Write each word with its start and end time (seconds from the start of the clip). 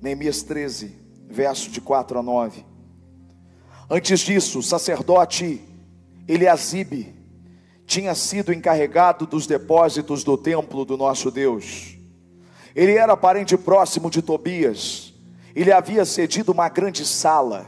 Neemias 0.00 0.42
13, 0.42 0.94
verso 1.28 1.70
de 1.70 1.80
4 1.80 2.18
a 2.18 2.22
9. 2.22 2.64
Antes 3.90 4.20
disso, 4.20 4.60
o 4.60 4.62
sacerdote 4.62 5.60
Eliasibe 6.26 7.14
tinha 7.84 8.14
sido 8.14 8.52
encarregado 8.52 9.26
dos 9.26 9.46
depósitos 9.46 10.22
do 10.22 10.36
templo 10.36 10.84
do 10.84 10.96
nosso 10.96 11.30
Deus. 11.30 11.96
Ele 12.76 12.92
era 12.92 13.16
parente 13.16 13.56
próximo 13.56 14.10
de 14.10 14.22
Tobias. 14.22 15.14
Ele 15.54 15.72
havia 15.72 16.04
cedido 16.04 16.52
uma 16.52 16.68
grande 16.68 17.04
sala, 17.04 17.66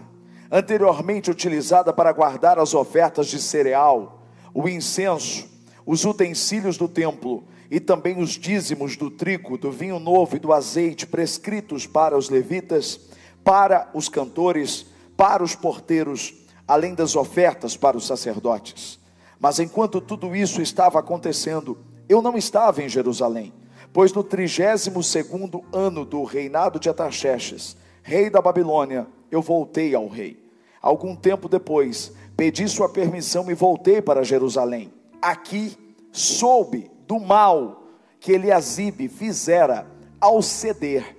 anteriormente 0.50 1.30
utilizada 1.30 1.92
para 1.92 2.12
guardar 2.12 2.58
as 2.58 2.74
ofertas 2.74 3.26
de 3.26 3.40
cereal, 3.40 4.22
o 4.54 4.68
incenso, 4.68 5.48
os 5.84 6.04
utensílios 6.04 6.76
do 6.76 6.86
templo 6.86 7.44
e 7.70 7.78
também 7.78 8.20
os 8.20 8.30
dízimos 8.30 8.96
do 8.96 9.10
trigo, 9.10 9.56
do 9.56 9.70
vinho 9.70 10.00
novo 10.00 10.34
e 10.34 10.40
do 10.40 10.52
azeite 10.52 11.06
prescritos 11.06 11.86
para 11.86 12.18
os 12.18 12.28
levitas, 12.28 12.98
para 13.44 13.88
os 13.94 14.08
cantores, 14.08 14.86
para 15.16 15.42
os 15.42 15.54
porteiros, 15.54 16.34
além 16.66 16.94
das 16.94 17.14
ofertas 17.14 17.76
para 17.76 17.96
os 17.96 18.06
sacerdotes. 18.06 18.98
Mas 19.38 19.60
enquanto 19.60 20.00
tudo 20.00 20.34
isso 20.34 20.60
estava 20.60 20.98
acontecendo, 20.98 21.78
eu 22.08 22.20
não 22.20 22.36
estava 22.36 22.82
em 22.82 22.88
Jerusalém, 22.88 23.52
pois 23.92 24.12
no 24.12 24.24
trigésimo 24.24 25.02
segundo 25.02 25.64
ano 25.72 26.04
do 26.04 26.24
reinado 26.24 26.80
de 26.80 26.88
Ataxerxes, 26.88 27.76
rei 28.02 28.28
da 28.28 28.42
Babilônia, 28.42 29.06
eu 29.30 29.40
voltei 29.40 29.94
ao 29.94 30.08
rei. 30.08 30.50
Algum 30.82 31.14
tempo 31.14 31.48
depois, 31.48 32.12
pedi 32.36 32.68
sua 32.68 32.88
permissão 32.88 33.48
e 33.50 33.54
voltei 33.54 34.02
para 34.02 34.24
Jerusalém. 34.24 34.92
Aqui 35.22 35.76
soube 36.10 36.90
do 37.10 37.18
mal 37.18 37.82
que 38.20 38.32
Eliasibe 38.32 39.08
fizera 39.08 39.90
ao 40.20 40.40
ceder 40.40 41.16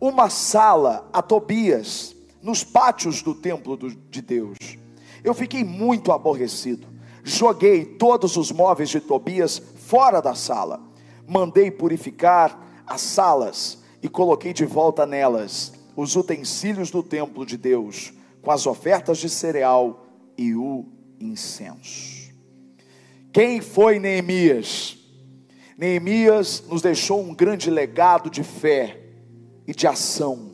uma 0.00 0.30
sala 0.30 1.08
a 1.12 1.20
Tobias 1.20 2.16
nos 2.42 2.64
pátios 2.64 3.22
do 3.22 3.34
templo 3.34 3.76
de 3.76 4.22
Deus. 4.22 4.56
Eu 5.22 5.34
fiquei 5.34 5.62
muito 5.62 6.12
aborrecido 6.12 6.94
Joguei 7.26 7.86
todos 7.86 8.36
os 8.36 8.52
móveis 8.52 8.90
de 8.90 9.00
Tobias 9.00 9.60
fora 9.76 10.20
da 10.20 10.34
sala. 10.34 10.78
Mandei 11.26 11.70
purificar 11.70 12.82
as 12.86 13.00
salas 13.00 13.78
e 14.02 14.10
coloquei 14.10 14.52
de 14.52 14.66
volta 14.66 15.06
nelas 15.06 15.72
os 15.96 16.14
utensílios 16.16 16.90
do 16.90 17.02
templo 17.02 17.46
de 17.46 17.56
Deus, 17.56 18.12
com 18.42 18.50
as 18.50 18.66
ofertas 18.66 19.16
de 19.16 19.30
cereal 19.30 20.04
e 20.36 20.54
o 20.54 20.84
incenso. 21.18 22.30
Quem 23.32 23.62
foi 23.62 23.98
Neemias? 23.98 24.98
Neemias 25.76 26.62
nos 26.68 26.82
deixou 26.82 27.20
um 27.20 27.34
grande 27.34 27.70
legado 27.70 28.30
de 28.30 28.44
fé 28.44 29.00
e 29.66 29.74
de 29.74 29.86
ação. 29.86 30.52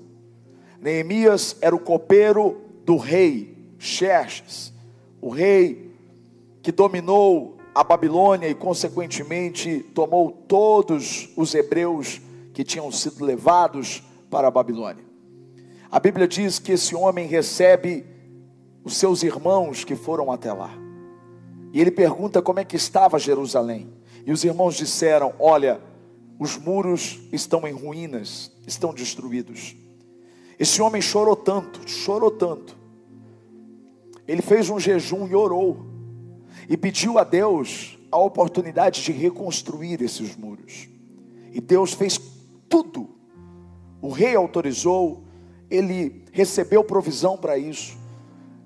Neemias 0.80 1.56
era 1.60 1.74
o 1.74 1.78
copeiro 1.78 2.60
do 2.84 2.96
rei 2.96 3.56
Xerxes, 3.78 4.72
o 5.20 5.28
rei 5.28 5.94
que 6.62 6.72
dominou 6.72 7.58
a 7.74 7.84
Babilônia 7.84 8.48
e, 8.48 8.54
consequentemente, 8.54 9.80
tomou 9.94 10.30
todos 10.30 11.28
os 11.36 11.54
hebreus 11.54 12.20
que 12.52 12.64
tinham 12.64 12.90
sido 12.90 13.24
levados 13.24 14.02
para 14.30 14.48
a 14.48 14.50
Babilônia. 14.50 15.04
A 15.90 15.98
Bíblia 15.98 16.26
diz 16.26 16.58
que 16.58 16.72
esse 16.72 16.94
homem 16.94 17.26
recebe 17.26 18.04
os 18.84 18.96
seus 18.96 19.22
irmãos 19.22 19.84
que 19.84 19.94
foram 19.94 20.30
até 20.32 20.52
lá. 20.52 20.70
E 21.72 21.80
ele 21.80 21.90
pergunta 21.90 22.42
como 22.42 22.60
é 22.60 22.64
que 22.64 22.76
estava 22.76 23.18
Jerusalém. 23.18 23.99
E 24.26 24.32
os 24.32 24.44
irmãos 24.44 24.76
disseram: 24.76 25.34
Olha, 25.38 25.80
os 26.38 26.56
muros 26.56 27.20
estão 27.32 27.66
em 27.66 27.72
ruínas, 27.72 28.50
estão 28.66 28.94
destruídos. 28.94 29.76
Esse 30.58 30.80
homem 30.82 31.00
chorou 31.00 31.36
tanto, 31.36 31.88
chorou 31.88 32.30
tanto. 32.30 32.76
Ele 34.26 34.42
fez 34.42 34.70
um 34.70 34.78
jejum 34.78 35.26
e 35.26 35.34
orou 35.34 35.86
e 36.68 36.76
pediu 36.76 37.18
a 37.18 37.24
Deus 37.24 37.98
a 38.10 38.18
oportunidade 38.18 39.02
de 39.02 39.12
reconstruir 39.12 40.00
esses 40.02 40.36
muros. 40.36 40.88
E 41.52 41.60
Deus 41.60 41.92
fez 41.92 42.20
tudo. 42.68 43.10
O 44.00 44.08
rei 44.08 44.34
autorizou, 44.34 45.24
ele 45.70 46.24
recebeu 46.32 46.82
provisão 46.84 47.36
para 47.36 47.58
isso, 47.58 47.98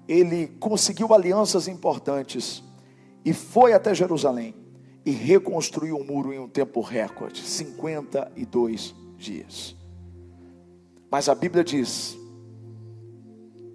ele 0.06 0.48
conseguiu 0.60 1.12
alianças 1.12 1.66
importantes 1.66 2.62
e 3.24 3.32
foi 3.32 3.72
até 3.72 3.94
Jerusalém 3.94 4.63
e 5.04 5.10
reconstruiu 5.10 5.96
o 5.96 6.04
muro 6.04 6.32
em 6.32 6.38
um 6.38 6.48
tempo 6.48 6.80
recorde 6.80 7.42
52 7.42 8.94
dias. 9.18 9.76
Mas 11.10 11.28
a 11.28 11.34
Bíblia 11.34 11.62
diz 11.62 12.16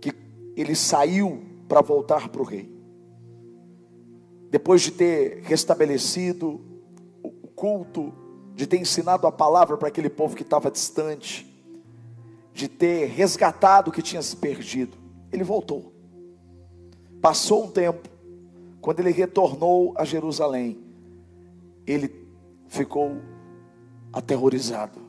que 0.01 0.13
ele 0.55 0.75
saiu 0.75 1.43
para 1.67 1.81
voltar 1.81 2.29
para 2.29 2.41
o 2.41 2.45
rei 2.45 2.79
depois 4.49 4.81
de 4.81 4.91
ter 4.91 5.41
restabelecido 5.43 6.59
o 7.21 7.47
culto, 7.47 8.11
de 8.55 8.65
ter 8.65 8.77
ensinado 8.77 9.27
a 9.27 9.31
palavra 9.31 9.77
para 9.77 9.87
aquele 9.87 10.09
povo 10.09 10.35
que 10.35 10.41
estava 10.41 10.71
distante, 10.71 11.45
de 12.53 12.67
ter 12.67 13.05
resgatado 13.07 13.89
o 13.89 13.93
que 13.93 14.01
tinha 14.01 14.21
se 14.21 14.35
perdido, 14.35 14.97
ele 15.31 15.43
voltou. 15.43 15.93
Passou 17.21 17.65
um 17.65 17.71
tempo, 17.71 18.09
quando 18.81 19.01
ele 19.01 19.11
retornou 19.11 19.93
a 19.95 20.03
Jerusalém, 20.03 20.79
ele 21.91 22.27
ficou 22.67 23.19
aterrorizado 24.13 25.01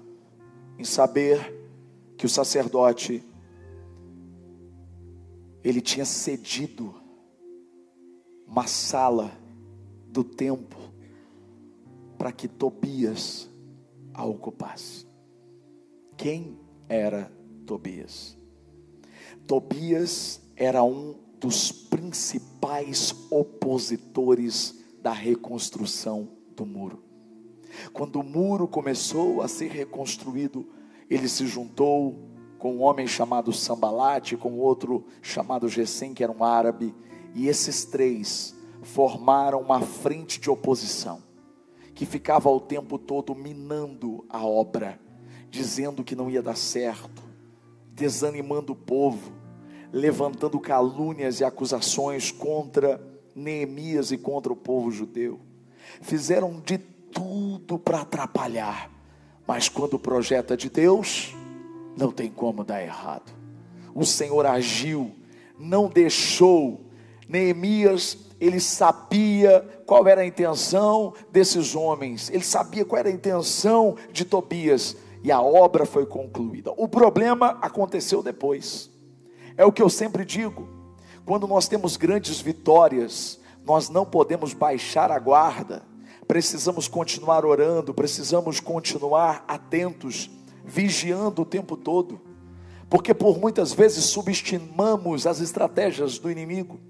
em 0.79 0.85
saber 0.85 1.55
que 2.17 2.25
o 2.25 2.29
sacerdote 2.29 3.23
ele 5.63 5.83
tinha 5.83 6.07
cedido 6.07 6.95
uma 8.47 8.67
sala 8.67 9.31
do 10.07 10.25
templo 10.25 10.81
para 12.17 12.33
que 12.33 12.49
Tobias 12.49 13.51
a 14.15 14.25
ocupasse. 14.25 15.07
Quem 16.17 16.59
era 16.89 17.31
Tobias? 17.67 18.39
Tobias 19.47 20.41
era 20.57 20.83
um 20.83 21.15
dos 21.39 21.71
principais 21.71 23.15
opositores 23.31 24.83
da 25.03 25.13
reconstrução 25.13 26.40
do 26.61 26.67
muro. 26.67 27.03
Quando 27.93 28.21
o 28.21 28.23
muro 28.23 28.69
começou 28.69 29.41
a 29.41 29.49
ser 29.49 29.71
reconstruído, 29.71 30.67
ele 31.09 31.29
se 31.29 31.47
juntou 31.47 32.29
com 32.59 32.75
um 32.75 32.83
homem 32.83 33.07
chamado 33.07 33.53
Sambalate, 33.53 34.37
com 34.37 34.59
outro 34.59 35.07
chamado 35.23 35.69
Gesem, 35.69 36.13
que 36.13 36.23
era 36.23 36.31
um 36.31 36.45
árabe, 36.45 36.95
e 37.35 37.49
esses 37.49 37.87
três 37.87 38.55
formaram 38.83 39.61
uma 39.61 39.81
frente 39.81 40.39
de 40.39 40.51
oposição, 40.51 41.23
que 41.95 42.05
ficava 42.05 42.51
o 42.51 42.61
tempo 42.61 42.99
todo 42.99 43.35
minando 43.35 44.27
a 44.29 44.45
obra, 44.45 45.01
dizendo 45.49 46.05
que 46.05 46.15
não 46.15 46.29
ia 46.29 46.43
dar 46.43 46.57
certo, 46.57 47.23
desanimando 47.95 48.75
o 48.75 48.77
povo, 48.77 49.33
levantando 49.91 50.61
calúnias 50.61 51.41
e 51.41 51.45
acusações 51.45 52.31
contra 52.31 53.01
Neemias 53.35 54.13
e 54.13 54.19
contra 54.19 54.53
o 54.53 54.57
povo 54.57 54.91
judeu. 54.91 55.50
Fizeram 56.01 56.61
de 56.61 56.79
tudo 56.79 57.79
para 57.79 58.03
atrapalhar, 58.03 58.91
mas 59.47 59.69
quando 59.69 59.95
o 59.95 59.99
projeto 59.99 60.53
é 60.55 60.57
de 60.57 60.71
Deus, 60.71 61.35
não 61.97 62.13
tem 62.13 62.31
como 62.31 62.65
dar 62.65 62.83
errado. 62.83 63.33
O 63.95 64.05
Senhor 64.05 64.47
agiu, 64.47 65.13
não 65.59 65.89
deixou 65.89 66.81
Neemias, 67.29 68.19
ele 68.41 68.59
sabia 68.59 69.61
qual 69.87 70.07
era 70.09 70.23
a 70.23 70.27
intenção 70.27 71.13
desses 71.31 71.75
homens, 71.75 72.31
ele 72.31 72.45
sabia 72.45 72.85
qual 72.85 72.99
era 72.99 73.09
a 73.09 73.13
intenção 73.13 73.97
de 74.13 74.25
Tobias, 74.25 74.97
e 75.23 75.31
a 75.31 75.41
obra 75.41 75.85
foi 75.85 76.07
concluída. 76.07 76.73
O 76.77 76.89
problema 76.89 77.59
aconteceu 77.61 78.23
depois. 78.23 78.91
É 79.57 79.65
o 79.65 79.73
que 79.73 79.83
eu 79.83 79.91
sempre 79.91 80.25
digo: 80.25 80.67
quando 81.27 81.47
nós 81.47 81.69
temos 81.69 81.97
grandes 81.97 82.41
vitórias, 82.41 83.40
nós 83.71 83.89
não 83.89 84.05
podemos 84.05 84.53
baixar 84.53 85.13
a 85.13 85.19
guarda, 85.21 85.85
precisamos 86.27 86.89
continuar 86.89 87.47
orando, 87.47 87.95
precisamos 87.95 88.59
continuar 88.59 89.45
atentos, 89.47 90.29
vigiando 90.65 91.43
o 91.43 91.45
tempo 91.45 91.77
todo, 91.77 92.21
porque 92.89 93.15
por 93.15 93.39
muitas 93.39 93.73
vezes 93.73 94.07
subestimamos 94.07 95.25
as 95.25 95.39
estratégias 95.39 96.19
do 96.19 96.29
inimigo. 96.29 96.81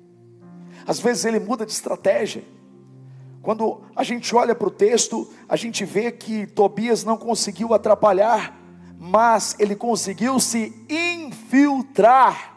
Às 0.87 0.99
vezes 0.99 1.27
ele 1.27 1.39
muda 1.39 1.67
de 1.67 1.73
estratégia. 1.73 2.45
Quando 3.43 3.83
a 3.95 4.03
gente 4.03 4.35
olha 4.35 4.55
para 4.55 4.69
o 4.69 4.71
texto, 4.71 5.31
a 5.47 5.57
gente 5.57 5.85
vê 5.85 6.11
que 6.11 6.47
Tobias 6.47 7.05
não 7.05 7.19
conseguiu 7.19 7.75
atrapalhar, 7.75 8.59
mas 8.99 9.55
ele 9.59 9.77
conseguiu 9.77 10.41
se 10.41 10.75
infiltrar 10.89 12.50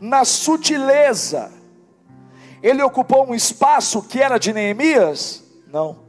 na 0.00 0.24
sutileza. 0.24 1.52
Ele 2.62 2.82
ocupou 2.82 3.28
um 3.28 3.34
espaço 3.34 4.02
que 4.02 4.20
era 4.20 4.38
de 4.38 4.52
Neemias? 4.52 5.44
Não. 5.66 6.06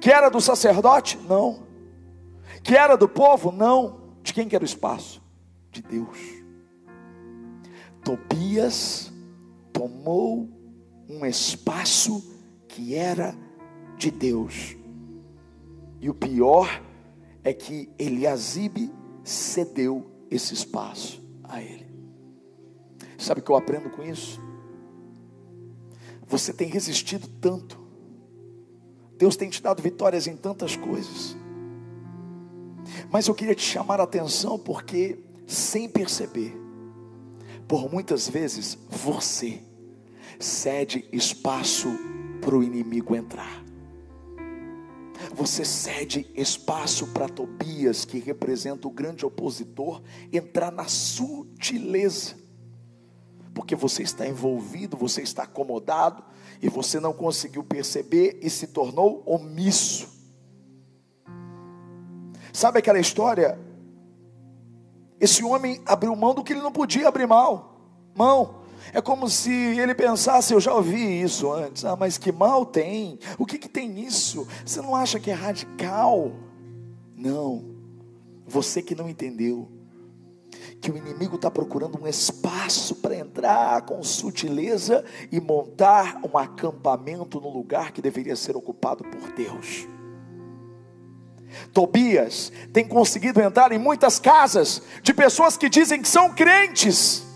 Que 0.00 0.10
era 0.10 0.28
do 0.28 0.40
sacerdote? 0.40 1.18
Não. 1.28 1.62
Que 2.62 2.76
era 2.76 2.96
do 2.96 3.08
povo? 3.08 3.50
Não. 3.50 4.00
De 4.22 4.32
quem 4.32 4.48
que 4.48 4.54
era 4.54 4.64
o 4.64 4.66
espaço? 4.66 5.22
De 5.70 5.82
Deus. 5.82 6.18
Tobias 8.04 9.12
tomou 9.72 10.48
um 11.08 11.24
espaço 11.26 12.22
que 12.68 12.94
era 12.94 13.34
de 13.96 14.10
Deus. 14.10 14.76
E 16.00 16.08
o 16.08 16.14
pior 16.14 16.82
é 17.44 17.52
que 17.52 17.90
Eliasibe 17.98 18.90
cedeu 19.24 20.10
esse 20.30 20.54
espaço 20.54 21.22
a 21.44 21.60
ele. 21.60 21.89
Sabe 23.20 23.40
o 23.40 23.44
que 23.44 23.50
eu 23.50 23.56
aprendo 23.56 23.90
com 23.90 24.02
isso? 24.02 24.40
Você 26.26 26.54
tem 26.54 26.68
resistido 26.68 27.28
tanto. 27.40 27.78
Deus 29.18 29.36
tem 29.36 29.50
te 29.50 29.62
dado 29.62 29.82
vitórias 29.82 30.26
em 30.26 30.34
tantas 30.34 30.74
coisas. 30.74 31.36
Mas 33.10 33.28
eu 33.28 33.34
queria 33.34 33.54
te 33.54 33.62
chamar 33.62 34.00
a 34.00 34.04
atenção 34.04 34.58
porque, 34.58 35.18
sem 35.46 35.86
perceber, 35.86 36.56
por 37.68 37.92
muitas 37.92 38.26
vezes 38.26 38.78
você 38.88 39.60
cede 40.38 41.06
espaço 41.12 41.88
para 42.40 42.56
o 42.56 42.62
inimigo 42.62 43.14
entrar. 43.14 43.62
Você 45.34 45.62
cede 45.62 46.26
espaço 46.34 47.08
para 47.08 47.28
Tobias, 47.28 48.06
que 48.06 48.18
representa 48.18 48.88
o 48.88 48.90
grande 48.90 49.26
opositor, 49.26 50.00
entrar 50.32 50.72
na 50.72 50.88
sutileza. 50.88 52.39
Porque 53.54 53.74
você 53.74 54.02
está 54.02 54.26
envolvido, 54.26 54.96
você 54.96 55.22
está 55.22 55.44
acomodado, 55.44 56.22
e 56.62 56.68
você 56.68 57.00
não 57.00 57.12
conseguiu 57.12 57.64
perceber 57.64 58.38
e 58.42 58.50
se 58.50 58.68
tornou 58.68 59.22
omisso. 59.26 60.08
Sabe 62.52 62.78
aquela 62.78 62.98
história? 62.98 63.58
Esse 65.20 65.44
homem 65.44 65.80
abriu 65.86 66.14
mão 66.16 66.34
do 66.34 66.42
que 66.42 66.52
ele 66.52 66.62
não 66.62 66.72
podia 66.72 67.08
abrir 67.08 67.26
mal, 67.26 67.80
mão. 68.14 68.60
É 68.92 69.00
como 69.00 69.28
se 69.28 69.52
ele 69.52 69.94
pensasse, 69.94 70.52
eu 70.52 70.60
já 70.60 70.74
ouvi 70.74 71.22
isso 71.22 71.52
antes, 71.52 71.84
ah, 71.84 71.96
mas 71.96 72.18
que 72.18 72.32
mal 72.32 72.64
tem? 72.64 73.18
O 73.38 73.46
que, 73.46 73.58
que 73.58 73.68
tem 73.68 73.88
nisso? 73.88 74.48
Você 74.64 74.80
não 74.80 74.96
acha 74.96 75.20
que 75.20 75.30
é 75.30 75.34
radical? 75.34 76.32
Não, 77.14 77.76
você 78.46 78.82
que 78.82 78.94
não 78.94 79.08
entendeu, 79.08 79.70
que 80.80 80.90
o 80.90 80.96
inimigo 80.96 81.36
está 81.36 81.50
procurando 81.50 82.00
um 82.00 82.06
espaço 82.06 82.94
para 82.96 83.14
entrar 83.14 83.82
com 83.82 84.02
sutileza 84.02 85.04
e 85.30 85.40
montar 85.40 86.20
um 86.24 86.38
acampamento 86.38 87.40
no 87.40 87.50
lugar 87.50 87.92
que 87.92 88.00
deveria 88.00 88.36
ser 88.36 88.56
ocupado 88.56 89.04
por 89.04 89.30
Deus. 89.32 89.86
Tobias 91.72 92.52
tem 92.72 92.86
conseguido 92.86 93.40
entrar 93.40 93.72
em 93.72 93.78
muitas 93.78 94.18
casas 94.18 94.82
de 95.02 95.12
pessoas 95.12 95.56
que 95.56 95.68
dizem 95.68 96.00
que 96.00 96.08
são 96.08 96.32
crentes 96.32 97.28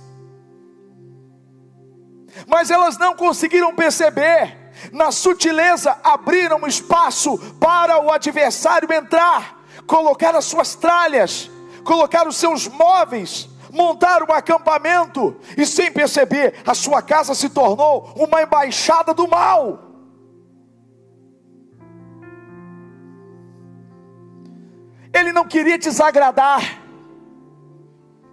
mas 2.47 2.71
elas 2.71 2.99
não 2.99 3.15
conseguiram 3.15 3.75
perceber. 3.75 4.63
Na 4.93 5.13
sutileza, 5.13 5.97
abriram 6.03 6.67
espaço 6.67 7.39
para 7.61 8.01
o 8.03 8.11
adversário 8.11 8.93
entrar, 8.93 9.65
colocar 9.87 10.35
as 10.35 10.45
suas 10.45 10.75
tralhas, 10.75 11.51
colocar 11.85 12.27
os 12.27 12.37
seus 12.37 12.67
móveis, 12.67 13.49
montar 13.71 14.23
um 14.23 14.33
acampamento, 14.33 15.37
e 15.57 15.67
sem 15.67 15.93
perceber, 15.93 16.55
a 16.67 16.75
sua 16.75 17.03
casa 17.03 17.35
se 17.35 17.49
tornou 17.49 18.13
uma 18.17 18.43
embaixada 18.43 19.13
do 19.13 19.29
mal. 19.29 19.81
Ele 25.13 25.33
não 25.33 25.47
queria 25.47 25.79
desagradar 25.79 26.83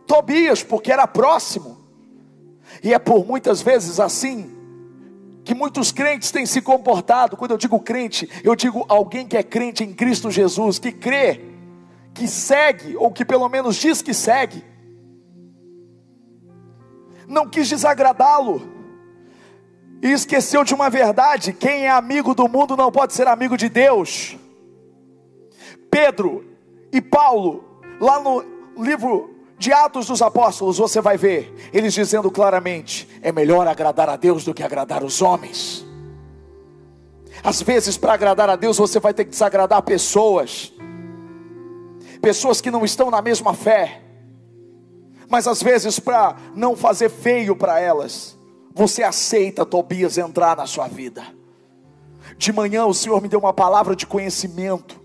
Tobias, 0.07 0.61
porque 0.63 0.91
era 0.91 1.07
próximo. 1.07 1.77
E 2.83 2.93
é 2.93 2.99
por 2.99 3.25
muitas 3.25 3.61
vezes 3.61 3.99
assim 3.99 4.57
que 5.43 5.53
muitos 5.53 5.91
crentes 5.91 6.31
têm 6.31 6.45
se 6.45 6.61
comportado. 6.61 7.37
Quando 7.37 7.51
eu 7.51 7.57
digo 7.57 7.79
crente, 7.79 8.29
eu 8.43 8.55
digo 8.55 8.85
alguém 8.89 9.27
que 9.27 9.37
é 9.37 9.43
crente 9.43 9.83
em 9.83 9.93
Cristo 9.93 10.29
Jesus, 10.29 10.79
que 10.79 10.91
crê, 10.91 11.50
que 12.13 12.27
segue, 12.27 12.95
ou 12.97 13.11
que 13.11 13.25
pelo 13.25 13.47
menos 13.49 13.75
diz 13.75 14.01
que 14.01 14.13
segue. 14.13 14.63
Não 17.27 17.47
quis 17.47 17.69
desagradá-lo. 17.69 18.61
E 20.01 20.11
esqueceu 20.11 20.63
de 20.63 20.73
uma 20.73 20.89
verdade: 20.89 21.53
quem 21.53 21.85
é 21.85 21.89
amigo 21.89 22.33
do 22.33 22.47
mundo 22.47 22.75
não 22.75 22.91
pode 22.91 23.13
ser 23.13 23.27
amigo 23.27 23.55
de 23.55 23.69
Deus. 23.69 24.37
Pedro 25.89 26.45
e 26.91 27.01
Paulo, 27.01 27.63
lá 27.99 28.19
no 28.19 28.43
livro 28.77 29.35
de 29.57 29.71
Atos 29.71 30.07
dos 30.07 30.21
Apóstolos, 30.21 30.79
você 30.79 30.99
vai 30.99 31.17
ver 31.17 31.53
eles 31.71 31.93
dizendo 31.93 32.31
claramente: 32.31 33.07
é 33.21 33.31
melhor 33.31 33.67
agradar 33.67 34.09
a 34.09 34.15
Deus 34.15 34.43
do 34.43 34.53
que 34.53 34.63
agradar 34.63 35.03
os 35.03 35.21
homens. 35.21 35.85
Às 37.43 37.61
vezes, 37.61 37.97
para 37.97 38.13
agradar 38.13 38.49
a 38.49 38.55
Deus, 38.55 38.77
você 38.77 38.99
vai 38.99 39.13
ter 39.13 39.23
que 39.25 39.31
desagradar 39.31 39.81
pessoas, 39.81 40.73
pessoas 42.21 42.61
que 42.61 42.71
não 42.71 42.85
estão 42.85 43.09
na 43.09 43.21
mesma 43.21 43.53
fé, 43.53 44.01
mas 45.29 45.47
às 45.47 45.63
vezes, 45.63 45.99
para 45.99 46.35
não 46.53 46.75
fazer 46.75 47.09
feio 47.09 47.55
para 47.55 47.79
elas, 47.79 48.37
você 48.73 49.01
aceita 49.01 49.65
Tobias 49.65 50.17
entrar 50.17 50.57
na 50.57 50.65
sua 50.65 50.87
vida. 50.87 51.23
De 52.37 52.51
manhã, 52.51 52.85
o 52.85 52.93
Senhor 52.93 53.21
me 53.21 53.27
deu 53.27 53.39
uma 53.39 53.53
palavra 53.53 53.95
de 53.95 54.05
conhecimento 54.05 54.99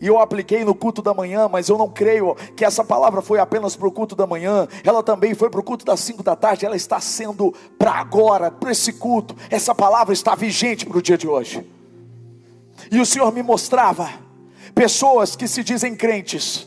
e 0.00 0.06
eu 0.06 0.18
apliquei 0.18 0.64
no 0.64 0.74
culto 0.74 1.02
da 1.02 1.12
manhã, 1.12 1.48
mas 1.48 1.68
eu 1.68 1.76
não 1.76 1.88
creio 1.88 2.36
que 2.56 2.64
essa 2.64 2.84
palavra 2.84 3.20
foi 3.20 3.40
apenas 3.40 3.74
para 3.74 3.88
o 3.88 3.92
culto 3.92 4.14
da 4.14 4.26
manhã, 4.26 4.68
ela 4.84 5.02
também 5.02 5.34
foi 5.34 5.50
para 5.50 5.58
o 5.58 5.62
culto 5.62 5.84
das 5.84 6.00
cinco 6.00 6.22
da 6.22 6.36
tarde, 6.36 6.64
ela 6.64 6.76
está 6.76 7.00
sendo 7.00 7.52
para 7.76 7.92
agora, 7.92 8.50
para 8.50 8.70
esse 8.70 8.92
culto, 8.92 9.34
essa 9.50 9.74
palavra 9.74 10.12
está 10.12 10.34
vigente 10.34 10.86
para 10.86 10.98
o 10.98 11.02
dia 11.02 11.18
de 11.18 11.26
hoje. 11.26 11.68
E 12.92 13.00
o 13.00 13.06
Senhor 13.06 13.32
me 13.32 13.42
mostrava 13.42 14.08
pessoas 14.78 15.34
que 15.34 15.48
se 15.48 15.64
dizem 15.64 15.96
crentes, 15.96 16.64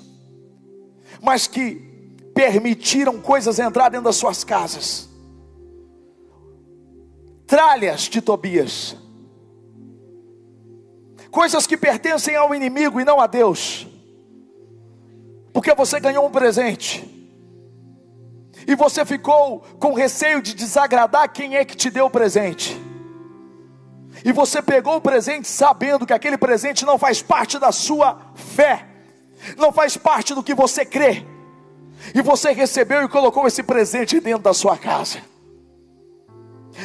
mas 1.21 1.47
que 1.47 1.75
permitiram 2.35 3.21
coisas 3.21 3.57
entrar 3.57 3.87
dentro 3.87 4.03
das 4.03 4.17
suas 4.17 4.43
casas, 4.43 5.07
tralhas 7.47 8.01
de 8.01 8.21
Tobias. 8.21 8.97
Coisas 11.29 11.65
que 11.65 11.77
pertencem 11.77 12.35
ao 12.35 12.53
inimigo 12.53 12.99
e 12.99 13.05
não 13.05 13.21
a 13.21 13.27
Deus, 13.27 13.87
porque 15.53 15.73
você 15.73 15.97
ganhou 15.97 16.27
um 16.27 16.31
presente, 16.31 17.07
e 18.67 18.75
você 18.75 19.05
ficou 19.05 19.61
com 19.79 19.93
receio 19.93 20.41
de 20.41 20.53
desagradar 20.53 21.31
quem 21.31 21.55
é 21.55 21.63
que 21.63 21.77
te 21.77 21.89
deu 21.89 22.07
o 22.07 22.11
presente, 22.11 22.77
e 24.23 24.31
você 24.31 24.61
pegou 24.61 24.97
o 24.97 25.01
presente 25.01 25.47
sabendo 25.47 26.05
que 26.05 26.13
aquele 26.13 26.37
presente 26.37 26.85
não 26.85 26.97
faz 26.97 27.21
parte 27.21 27.57
da 27.57 27.71
sua 27.71 28.19
fé, 28.35 28.85
não 29.57 29.71
faz 29.71 29.97
parte 29.97 30.33
do 30.33 30.43
que 30.43 30.53
você 30.53 30.85
crê, 30.85 31.25
e 32.13 32.21
você 32.21 32.51
recebeu 32.51 33.03
e 33.03 33.09
colocou 33.09 33.47
esse 33.47 33.63
presente 33.63 34.19
dentro 34.19 34.43
da 34.43 34.53
sua 34.53 34.77
casa. 34.77 35.19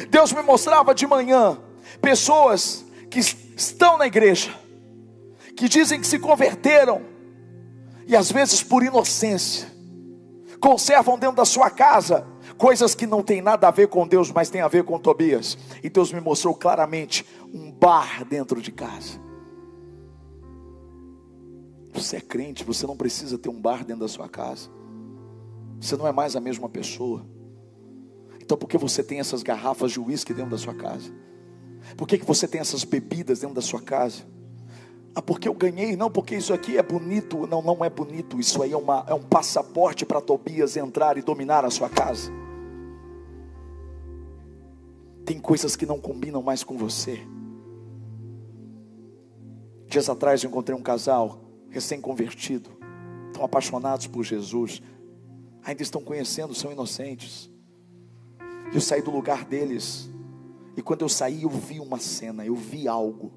Deus 0.09 0.31
me 0.31 0.41
mostrava 0.41 0.93
de 0.93 1.07
manhã 1.07 1.57
pessoas 2.01 2.85
que 3.09 3.19
estão 3.19 3.97
na 3.97 4.07
igreja, 4.07 4.53
que 5.55 5.67
dizem 5.67 5.99
que 5.99 6.07
se 6.07 6.19
converteram, 6.19 7.01
e 8.05 8.15
às 8.15 8.31
vezes 8.31 8.63
por 8.63 8.83
inocência, 8.83 9.67
conservam 10.59 11.17
dentro 11.17 11.35
da 11.35 11.45
sua 11.45 11.69
casa 11.69 12.25
coisas 12.57 12.95
que 12.95 13.05
não 13.05 13.23
tem 13.23 13.41
nada 13.41 13.67
a 13.67 13.71
ver 13.71 13.87
com 13.87 14.07
Deus, 14.07 14.31
mas 14.31 14.49
tem 14.49 14.61
a 14.61 14.67
ver 14.67 14.83
com 14.83 14.99
Tobias. 14.99 15.57
E 15.83 15.89
Deus 15.89 16.11
me 16.11 16.19
mostrou 16.19 16.53
claramente 16.53 17.25
um 17.53 17.71
bar 17.71 18.25
dentro 18.25 18.61
de 18.61 18.71
casa. 18.71 19.19
Você 21.93 22.17
é 22.17 22.21
crente, 22.21 22.63
você 22.63 22.85
não 22.85 22.97
precisa 22.97 23.37
ter 23.37 23.49
um 23.49 23.59
bar 23.59 23.85
dentro 23.85 24.01
da 24.01 24.07
sua 24.07 24.27
casa. 24.27 24.69
Você 25.79 25.95
não 25.95 26.07
é 26.07 26.11
mais 26.11 26.35
a 26.35 26.39
mesma 26.39 26.67
pessoa. 26.67 27.25
Então, 28.41 28.57
por 28.57 28.67
que 28.67 28.77
você 28.77 29.03
tem 29.03 29.19
essas 29.19 29.43
garrafas 29.43 29.91
de 29.91 29.99
uísque 29.99 30.33
dentro 30.33 30.51
da 30.51 30.57
sua 30.57 30.73
casa? 30.73 31.11
Por 31.95 32.07
que, 32.07 32.17
que 32.17 32.25
você 32.25 32.47
tem 32.47 32.61
essas 32.61 32.83
bebidas 32.83 33.39
dentro 33.39 33.55
da 33.55 33.61
sua 33.61 33.81
casa? 33.81 34.23
Ah, 35.15 35.21
porque 35.21 35.47
eu 35.47 35.53
ganhei, 35.53 35.95
não, 35.95 36.11
porque 36.11 36.35
isso 36.35 36.53
aqui 36.53 36.77
é 36.77 36.83
bonito. 36.83 37.47
Não, 37.47 37.61
não 37.61 37.83
é 37.83 37.89
bonito. 37.89 38.39
Isso 38.39 38.61
aí 38.61 38.71
é, 38.71 38.77
uma, 38.77 39.03
é 39.07 39.13
um 39.13 39.23
passaporte 39.23 40.05
para 40.05 40.21
Tobias 40.21 40.77
entrar 40.77 41.17
e 41.17 41.21
dominar 41.21 41.65
a 41.65 41.69
sua 41.69 41.89
casa. 41.89 42.31
Tem 45.27 45.37
coisas 45.37 45.75
que 45.75 45.85
não 45.85 45.99
combinam 45.99 46.41
mais 46.41 46.63
com 46.63 46.77
você. 46.77 47.19
Dias 49.85 50.07
atrás 50.07 50.41
eu 50.41 50.49
encontrei 50.49 50.73
um 50.73 50.81
casal 50.81 51.41
recém-convertido, 51.69 52.69
tão 53.33 53.43
apaixonados 53.43 54.07
por 54.07 54.23
Jesus, 54.23 54.81
ainda 55.61 55.83
estão 55.83 56.01
conhecendo, 56.01 56.55
são 56.55 56.71
inocentes. 56.71 57.51
Eu 58.73 58.79
saí 58.79 59.01
do 59.01 59.11
lugar 59.11 59.43
deles 59.43 60.09
e 60.77 60.81
quando 60.81 61.01
eu 61.01 61.09
saí, 61.09 61.43
eu 61.43 61.49
vi 61.49 61.81
uma 61.81 61.99
cena, 61.99 62.45
eu 62.45 62.55
vi 62.55 62.87
algo. 62.87 63.33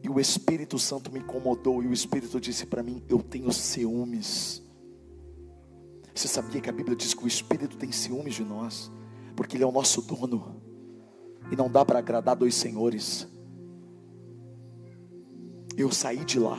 E 0.00 0.08
o 0.08 0.20
Espírito 0.20 0.78
Santo 0.78 1.10
me 1.10 1.18
incomodou 1.18 1.82
e 1.82 1.88
o 1.88 1.92
Espírito 1.92 2.40
disse 2.40 2.66
para 2.66 2.84
mim: 2.84 3.02
Eu 3.08 3.20
tenho 3.20 3.52
ciúmes. 3.52 4.62
Você 6.14 6.28
sabia 6.28 6.60
que 6.60 6.70
a 6.70 6.72
Bíblia 6.72 6.94
diz 6.94 7.14
que 7.14 7.24
o 7.24 7.26
Espírito 7.26 7.76
tem 7.76 7.90
ciúmes 7.90 8.34
de 8.34 8.44
nós? 8.44 8.92
Porque 9.36 9.56
Ele 9.56 9.64
é 9.64 9.66
o 9.66 9.72
nosso 9.72 10.02
dono. 10.02 10.62
E 11.50 11.56
não 11.56 11.70
dá 11.70 11.84
para 11.84 11.98
agradar 11.98 12.36
dois 12.36 12.54
senhores. 12.54 13.28
Eu 15.76 15.90
saí 15.90 16.24
de 16.24 16.38
lá. 16.38 16.58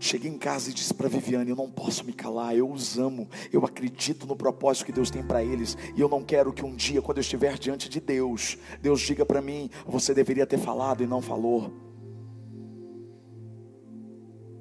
Cheguei 0.00 0.30
em 0.30 0.38
casa 0.38 0.70
e 0.70 0.72
disse 0.72 0.94
para 0.94 1.08
Viviane: 1.08 1.50
Eu 1.50 1.56
não 1.56 1.70
posso 1.70 2.04
me 2.04 2.12
calar, 2.12 2.54
eu 2.54 2.70
os 2.70 2.98
amo, 2.98 3.28
eu 3.52 3.64
acredito 3.64 4.26
no 4.26 4.36
propósito 4.36 4.86
que 4.86 4.92
Deus 4.92 5.10
tem 5.10 5.22
para 5.22 5.42
eles, 5.42 5.76
e 5.96 6.00
eu 6.00 6.08
não 6.08 6.22
quero 6.22 6.52
que 6.52 6.64
um 6.64 6.74
dia, 6.74 7.02
quando 7.02 7.18
eu 7.18 7.22
estiver 7.22 7.58
diante 7.58 7.88
de 7.88 8.00
Deus, 8.00 8.56
Deus 8.80 9.00
diga 9.00 9.26
para 9.26 9.42
mim: 9.42 9.68
Você 9.86 10.14
deveria 10.14 10.46
ter 10.46 10.58
falado 10.58 11.02
e 11.02 11.06
não 11.06 11.20
falou. 11.20 11.72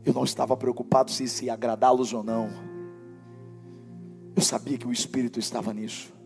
Eu 0.03 0.13
não 0.13 0.23
estava 0.23 0.55
preocupado 0.55 1.11
se 1.11 1.45
ia 1.45 1.53
agradá-los 1.53 2.13
ou 2.13 2.23
não. 2.23 2.49
Eu 4.35 4.41
sabia 4.41 4.77
que 4.77 4.87
o 4.87 4.91
Espírito 4.91 5.37
estava 5.39 5.73
nisso. 5.73 6.16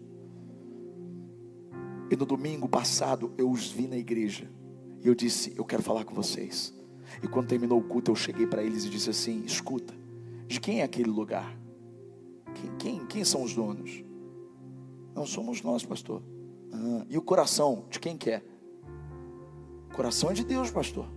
E 2.11 2.15
no 2.17 2.25
domingo 2.25 2.67
passado 2.67 3.31
eu 3.37 3.49
os 3.49 3.71
vi 3.71 3.87
na 3.87 3.95
igreja. 3.95 4.51
E 5.01 5.07
eu 5.07 5.15
disse: 5.15 5.53
Eu 5.55 5.63
quero 5.63 5.81
falar 5.81 6.03
com 6.03 6.13
vocês. 6.13 6.73
E 7.23 7.27
quando 7.27 7.47
terminou 7.47 7.79
o 7.79 7.83
culto, 7.83 8.11
eu 8.11 8.15
cheguei 8.15 8.45
para 8.45 8.61
eles 8.61 8.83
e 8.83 8.89
disse 8.89 9.09
assim: 9.09 9.45
Escuta, 9.45 9.93
de 10.45 10.59
quem 10.59 10.81
é 10.81 10.83
aquele 10.83 11.09
lugar? 11.09 11.57
Quem, 12.53 12.75
quem, 12.77 13.05
quem 13.07 13.23
são 13.23 13.43
os 13.43 13.53
donos? 13.53 14.03
Não 15.15 15.25
somos 15.25 15.61
nós, 15.61 15.85
pastor. 15.85 16.21
Ah, 16.73 17.05
e 17.09 17.17
o 17.17 17.21
coração, 17.21 17.85
de 17.89 17.97
quem 17.97 18.17
que 18.17 18.29
é? 18.29 18.43
O 19.89 19.95
coração 19.95 20.31
é 20.31 20.33
de 20.33 20.43
Deus, 20.43 20.69
pastor. 20.69 21.07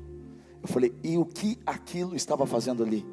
Eu 0.63 0.69
falei, 0.69 0.95
e 1.03 1.19
o 1.19 1.27
que 1.27 1.59
aquilo 1.67 2.15
estava 2.15 2.47
fazendo 2.47 2.83
ali? 2.83 3.05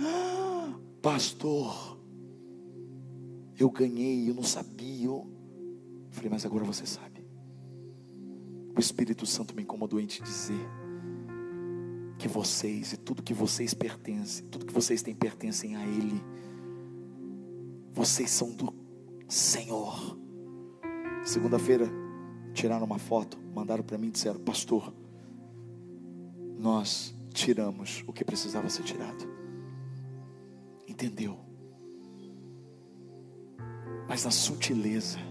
Ah, 0.00 0.74
pastor, 1.02 1.98
eu 3.58 3.68
ganhei, 3.68 4.30
eu 4.30 4.34
não 4.34 4.42
sabia. 4.42 5.06
Eu 5.06 5.26
falei, 6.20 6.30
mas 6.30 6.44
agora 6.44 6.64
você 6.64 6.84
sabe. 6.84 7.24
O 8.76 8.78
Espírito 8.78 9.24
Santo 9.24 9.56
me 9.56 9.62
incomodou 9.62 9.98
em 9.98 10.06
te 10.06 10.22
dizer 10.22 10.68
que 12.18 12.28
vocês 12.28 12.92
e 12.92 12.98
tudo 12.98 13.22
que 13.22 13.32
vocês 13.32 13.72
pertencem, 13.72 14.46
tudo 14.46 14.66
que 14.66 14.72
vocês 14.74 15.00
têm 15.00 15.14
pertencem 15.14 15.76
a 15.76 15.86
Ele. 15.86 16.22
Vocês 17.92 18.30
são 18.30 18.52
do 18.52 18.72
Senhor. 19.26 20.18
Segunda-feira 21.24 21.88
tiraram 22.52 22.84
uma 22.84 22.98
foto, 22.98 23.38
mandaram 23.54 23.82
para 23.82 23.96
mim 23.96 24.08
e 24.08 24.12
disseram: 24.12 24.40
Pastor, 24.40 24.92
nós 26.58 27.14
tiramos 27.32 28.04
o 28.06 28.12
que 28.12 28.24
precisava 28.24 28.68
ser 28.68 28.82
tirado. 28.82 29.26
Entendeu? 30.86 31.38
Mas 34.06 34.24
na 34.24 34.30
sutileza. 34.30 35.29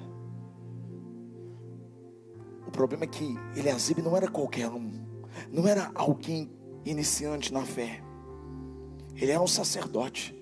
O 2.79 2.87
problema 2.87 3.03
é 3.03 3.07
que 3.07 3.37
Eliasib 3.57 4.01
não 4.01 4.15
era 4.15 4.29
qualquer 4.29 4.69
um, 4.69 4.89
não 5.51 5.67
era 5.67 5.91
alguém 5.93 6.49
iniciante 6.85 7.51
na 7.51 7.65
fé. 7.65 8.01
Ele 9.17 9.33
era 9.33 9.41
um 9.41 9.47
sacerdote. 9.47 10.33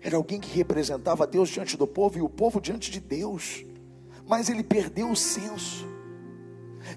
Era 0.00 0.16
alguém 0.16 0.38
que 0.38 0.56
representava 0.56 1.26
Deus 1.26 1.48
diante 1.48 1.76
do 1.76 1.88
povo 1.88 2.16
e 2.16 2.22
o 2.22 2.28
povo 2.28 2.60
diante 2.60 2.88
de 2.88 3.00
Deus. 3.00 3.66
Mas 4.28 4.48
ele 4.48 4.62
perdeu 4.62 5.10
o 5.10 5.16
senso. 5.16 5.84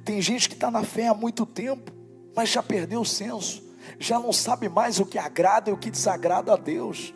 Tem 0.05 0.21
gente 0.21 0.47
que 0.47 0.53
está 0.53 0.69
na 0.69 0.83
fé 0.83 1.07
há 1.07 1.15
muito 1.15 1.47
tempo, 1.47 1.91
mas 2.35 2.49
já 2.49 2.61
perdeu 2.61 3.01
o 3.01 3.05
senso, 3.05 3.63
já 3.97 4.19
não 4.19 4.31
sabe 4.31 4.69
mais 4.69 4.99
o 4.99 5.05
que 5.07 5.17
agrada 5.17 5.71
e 5.71 5.73
o 5.73 5.77
que 5.77 5.89
desagrada 5.89 6.53
a 6.53 6.57
Deus. 6.57 7.11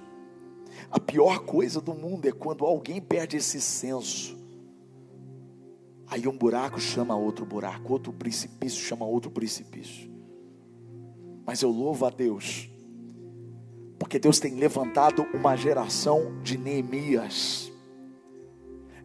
A 0.90 1.00
pior 1.00 1.42
coisa 1.42 1.80
do 1.80 1.94
mundo 1.94 2.28
é 2.28 2.32
quando 2.32 2.66
alguém 2.66 3.00
perde 3.00 3.38
esse 3.38 3.62
senso. 3.62 4.47
Aí 6.10 6.28
um 6.28 6.38
buraco 6.38 6.80
chama 6.80 7.16
outro 7.16 7.46
buraco, 7.46 7.92
outro 7.92 8.14
precipício 8.14 8.82
chama 8.82 9.06
outro 9.06 9.30
precipício. 9.30 10.10
Mas 11.46 11.62
eu 11.62 11.70
louvo 11.70 12.06
a 12.06 12.10
Deus, 12.10 12.70
porque 14.00 14.18
Deus 14.18 14.40
tem 14.40 14.56
levantado 14.56 15.26
uma 15.34 15.56
geração 15.56 16.42
de 16.42 16.58
Neemias. 16.58 17.72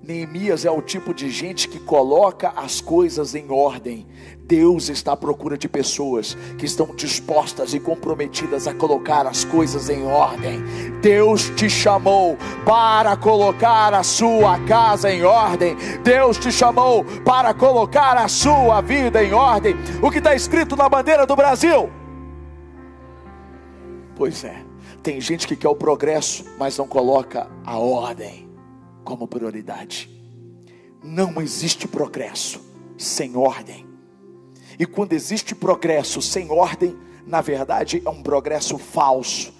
Neemias 0.02 0.64
é 0.64 0.70
o 0.70 0.82
tipo 0.82 1.14
de 1.14 1.30
gente 1.30 1.68
que 1.68 1.78
coloca 1.78 2.52
as 2.56 2.80
coisas 2.80 3.36
em 3.36 3.52
ordem. 3.52 4.04
Deus 4.40 4.88
está 4.88 5.12
à 5.12 5.16
procura 5.16 5.56
de 5.56 5.68
pessoas 5.68 6.36
que 6.58 6.66
estão 6.66 6.88
dispostas 6.96 7.72
e 7.72 7.78
comprometidas 7.78 8.66
a 8.66 8.74
colocar 8.74 9.28
as 9.28 9.44
coisas 9.44 9.88
em 9.88 10.04
ordem. 10.04 10.60
Deus 11.00 11.48
te 11.50 11.70
chamou 11.70 12.36
para 12.66 13.16
colocar 13.16 13.94
a 13.94 14.02
sua 14.02 14.58
casa 14.66 15.08
em 15.08 15.22
ordem. 15.22 15.76
Deus 16.02 16.36
te 16.36 16.50
chamou 16.50 17.04
para 17.24 17.54
colocar 17.54 18.16
a 18.16 18.26
sua 18.26 18.80
vida 18.80 19.22
em 19.22 19.32
ordem. 19.32 19.76
O 20.02 20.10
que 20.10 20.18
está 20.18 20.34
escrito 20.34 20.74
na 20.74 20.88
bandeira 20.88 21.24
do 21.24 21.36
Brasil? 21.36 21.88
Pois 24.16 24.42
é, 24.42 24.64
tem 25.00 25.20
gente 25.20 25.46
que 25.46 25.54
quer 25.54 25.68
o 25.68 25.76
progresso, 25.76 26.44
mas 26.58 26.76
não 26.76 26.88
coloca 26.88 27.48
a 27.64 27.78
ordem 27.78 28.51
como 29.04 29.26
prioridade. 29.26 30.10
Não 31.02 31.40
existe 31.40 31.88
progresso 31.88 32.60
sem 32.96 33.36
ordem. 33.36 33.86
E 34.78 34.86
quando 34.86 35.12
existe 35.12 35.54
progresso 35.54 36.22
sem 36.22 36.50
ordem, 36.50 36.96
na 37.26 37.40
verdade 37.40 38.02
é 38.04 38.08
um 38.08 38.22
progresso 38.22 38.78
falso. 38.78 39.52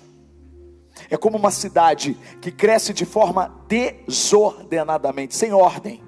É 1.11 1.16
como 1.16 1.37
uma 1.37 1.50
cidade 1.50 2.16
que 2.40 2.50
cresce 2.50 2.92
de 2.92 3.04
forma 3.04 3.64
desordenadamente, 3.68 5.34
sem 5.34 5.52
ordem. 5.52 6.02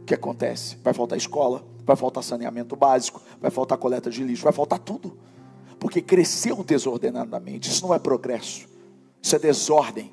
O 0.00 0.04
que 0.04 0.14
acontece? 0.14 0.76
Vai 0.82 0.92
faltar 0.92 1.18
escola, 1.18 1.64
vai 1.84 1.96
faltar 1.96 2.22
saneamento 2.22 2.76
básico, 2.76 3.20
vai 3.40 3.50
faltar 3.50 3.78
coleta 3.78 4.10
de 4.10 4.22
lixo, 4.22 4.44
vai 4.44 4.52
faltar 4.52 4.78
tudo. 4.78 5.18
Porque 5.78 6.00
cresceu 6.00 6.62
desordenadamente. 6.62 7.68
Isso 7.68 7.86
não 7.86 7.94
é 7.94 7.98
progresso, 7.98 8.68
isso 9.20 9.36
é 9.36 9.38
desordem. 9.38 10.12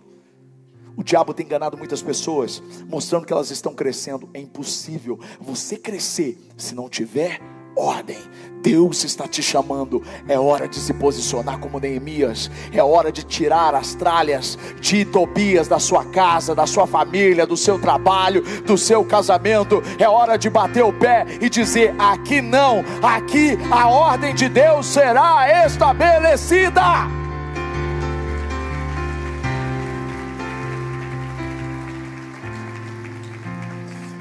O 1.00 1.04
diabo 1.04 1.34
tem 1.34 1.46
enganado 1.46 1.78
muitas 1.78 2.02
pessoas, 2.02 2.62
mostrando 2.90 3.26
que 3.26 3.32
elas 3.32 3.50
estão 3.52 3.74
crescendo. 3.74 4.30
É 4.34 4.40
impossível 4.42 5.18
você 5.40 5.78
crescer 5.78 6.38
se 6.58 6.76
não 6.76 6.90
tiver 6.90 7.40
ordem. 7.74 8.18
Deus 8.62 9.06
está 9.06 9.26
te 9.26 9.42
chamando. 9.42 10.04
É 10.28 10.38
hora 10.38 10.68
de 10.68 10.76
se 10.76 10.94
posicionar 10.94 11.58
como 11.58 11.80
Neemias. 11.80 12.52
É 12.74 12.84
hora 12.84 13.14
de 13.14 13.24
tirar 13.24 13.76
as 13.76 13.96
tralhas 13.96 14.60
de 14.82 15.06
Tobias 15.06 15.70
da 15.70 15.80
sua 15.80 16.04
casa, 16.04 16.54
da 16.54 16.68
sua 16.68 16.86
família, 16.86 17.48
do 17.48 17.56
seu 17.56 17.80
trabalho, 17.80 18.44
do 18.64 18.78
seu 18.78 19.06
casamento. 19.06 19.82
É 19.98 20.10
hora 20.10 20.36
de 20.36 20.50
bater 20.50 20.84
o 20.84 20.92
pé 20.92 21.26
e 21.40 21.50
dizer: 21.50 21.96
aqui 21.98 22.42
não, 22.42 22.84
aqui 23.02 23.58
a 23.72 23.88
ordem 23.88 24.36
de 24.36 24.50
Deus 24.50 24.86
será 24.86 25.66
estabelecida. 25.66 27.29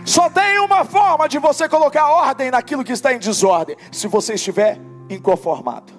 Só 0.08 0.30
tem 0.30 0.58
uma 0.60 0.86
forma 0.86 1.28
de 1.28 1.38
você 1.38 1.68
colocar 1.68 2.08
ordem 2.08 2.50
naquilo 2.50 2.82
que 2.82 2.92
está 2.92 3.12
em 3.12 3.18
desordem: 3.18 3.76
se 3.92 4.08
você 4.08 4.34
estiver 4.34 4.80
inconformado. 5.10 5.92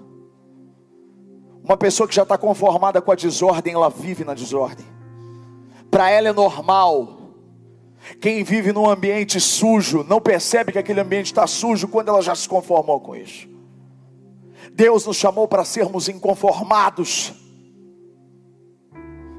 Uma 1.63 1.77
pessoa 1.77 2.07
que 2.07 2.15
já 2.15 2.23
está 2.23 2.35
conformada 2.35 2.99
com 3.03 3.11
a 3.11 3.15
desordem, 3.15 3.75
ela 3.75 3.87
vive 3.87 4.23
na 4.23 4.33
desordem. 4.33 4.83
Para 5.91 6.09
ela 6.09 6.29
é 6.29 6.33
normal. 6.33 7.19
Quem 8.19 8.43
vive 8.43 8.73
num 8.73 8.89
ambiente 8.89 9.39
sujo 9.39 10.03
não 10.03 10.19
percebe 10.19 10.71
que 10.71 10.79
aquele 10.79 11.01
ambiente 11.01 11.27
está 11.27 11.45
sujo 11.45 11.87
quando 11.87 12.09
ela 12.09 12.23
já 12.23 12.33
se 12.33 12.49
conformou 12.49 12.99
com 12.99 13.15
isso. 13.15 13.47
Deus 14.73 15.05
nos 15.05 15.17
chamou 15.17 15.47
para 15.47 15.63
sermos 15.63 16.09
inconformados. 16.09 17.31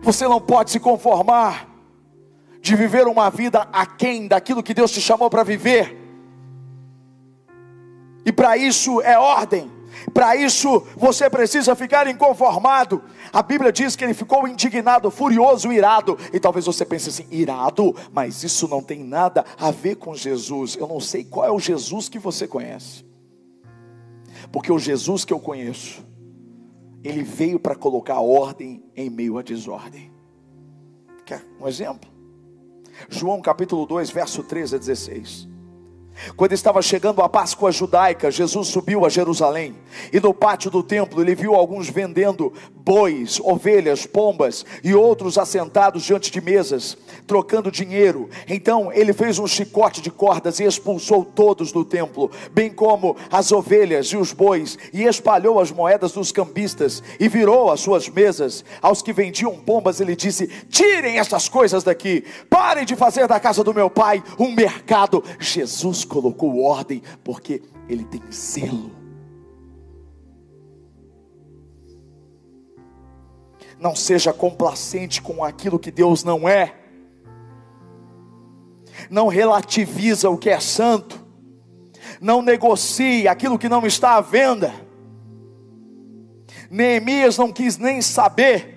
Você 0.00 0.28
não 0.28 0.40
pode 0.40 0.70
se 0.70 0.78
conformar 0.78 1.69
de 2.60 2.76
viver 2.76 3.06
uma 3.06 3.30
vida 3.30 3.66
aquém 3.72 4.28
daquilo 4.28 4.62
que 4.62 4.74
Deus 4.74 4.90
te 4.90 5.00
chamou 5.00 5.30
para 5.30 5.42
viver. 5.42 5.96
E 8.24 8.32
para 8.32 8.56
isso 8.56 9.00
é 9.00 9.18
ordem. 9.18 9.70
Para 10.12 10.36
isso 10.36 10.86
você 10.96 11.28
precisa 11.28 11.74
ficar 11.74 12.06
inconformado. 12.06 13.02
A 13.32 13.42
Bíblia 13.42 13.72
diz 13.72 13.96
que 13.96 14.04
ele 14.04 14.14
ficou 14.14 14.46
indignado, 14.46 15.10
furioso, 15.10 15.72
irado. 15.72 16.18
E 16.32 16.40
talvez 16.40 16.66
você 16.66 16.84
pense 16.84 17.08
assim: 17.08 17.26
irado, 17.30 17.94
mas 18.12 18.42
isso 18.42 18.68
não 18.68 18.82
tem 18.82 19.02
nada 19.02 19.44
a 19.58 19.70
ver 19.70 19.96
com 19.96 20.14
Jesus. 20.14 20.76
Eu 20.76 20.86
não 20.86 21.00
sei 21.00 21.24
qual 21.24 21.46
é 21.46 21.50
o 21.50 21.58
Jesus 21.58 22.08
que 22.08 22.18
você 22.18 22.46
conhece. 22.46 23.04
Porque 24.52 24.72
o 24.72 24.78
Jesus 24.78 25.24
que 25.24 25.32
eu 25.32 25.38
conheço, 25.38 26.04
ele 27.04 27.22
veio 27.22 27.58
para 27.58 27.74
colocar 27.74 28.20
ordem 28.20 28.82
em 28.96 29.08
meio 29.08 29.38
à 29.38 29.42
desordem. 29.42 30.10
Quer 31.24 31.44
um 31.60 31.68
exemplo? 31.68 32.09
João 33.08 33.40
capítulo 33.40 33.86
2, 33.86 34.10
verso 34.10 34.42
13 34.42 34.76
a 34.76 34.78
16. 34.78 35.49
Quando 36.36 36.52
estava 36.52 36.82
chegando 36.82 37.22
a 37.22 37.28
Páscoa 37.28 37.72
judaica, 37.72 38.30
Jesus 38.30 38.68
subiu 38.68 39.04
a 39.04 39.08
Jerusalém 39.08 39.74
e 40.12 40.20
no 40.20 40.32
pátio 40.32 40.70
do 40.70 40.82
templo 40.82 41.20
ele 41.20 41.34
viu 41.34 41.54
alguns 41.54 41.88
vendendo 41.88 42.52
bois, 42.74 43.40
ovelhas, 43.40 44.06
pombas 44.06 44.64
e 44.82 44.94
outros 44.94 45.38
assentados 45.38 46.02
diante 46.02 46.30
de 46.30 46.40
mesas, 46.40 46.96
trocando 47.26 47.70
dinheiro. 47.70 48.28
Então 48.48 48.92
ele 48.92 49.12
fez 49.12 49.38
um 49.38 49.46
chicote 49.46 50.00
de 50.00 50.10
cordas 50.10 50.60
e 50.60 50.64
expulsou 50.64 51.24
todos 51.24 51.72
do 51.72 51.84
templo, 51.84 52.30
bem 52.52 52.70
como 52.70 53.16
as 53.30 53.52
ovelhas 53.52 54.06
e 54.08 54.16
os 54.16 54.32
bois, 54.32 54.78
e 54.92 55.04
espalhou 55.04 55.60
as 55.60 55.70
moedas 55.70 56.12
dos 56.12 56.32
cambistas 56.32 57.02
e 57.18 57.28
virou 57.28 57.70
as 57.70 57.80
suas 57.80 58.08
mesas. 58.08 58.64
Aos 58.80 59.02
que 59.02 59.12
vendiam 59.12 59.56
pombas, 59.56 60.00
ele 60.00 60.16
disse: 60.16 60.46
Tirem 60.68 61.18
estas 61.18 61.48
coisas 61.48 61.82
daqui, 61.82 62.24
parem 62.48 62.84
de 62.84 62.96
fazer 62.96 63.26
da 63.26 63.38
casa 63.38 63.62
do 63.62 63.74
meu 63.74 63.90
pai 63.90 64.22
um 64.38 64.52
mercado. 64.52 65.22
Jesus 65.38 66.04
colocou 66.10 66.62
ordem 66.62 67.00
porque 67.24 67.62
ele 67.88 68.04
tem 68.04 68.20
zelo. 68.30 68.90
Não 73.78 73.96
seja 73.96 74.32
complacente 74.32 75.22
com 75.22 75.42
aquilo 75.42 75.78
que 75.78 75.90
Deus 75.90 76.22
não 76.22 76.46
é. 76.46 76.74
Não 79.08 79.28
relativiza 79.28 80.28
o 80.28 80.36
que 80.36 80.50
é 80.50 80.60
santo. 80.60 81.24
Não 82.20 82.42
negocie 82.42 83.26
aquilo 83.26 83.58
que 83.58 83.68
não 83.68 83.86
está 83.86 84.16
à 84.16 84.20
venda. 84.20 84.74
Neemias 86.70 87.38
não 87.38 87.50
quis 87.50 87.78
nem 87.78 88.02
saber. 88.02 88.76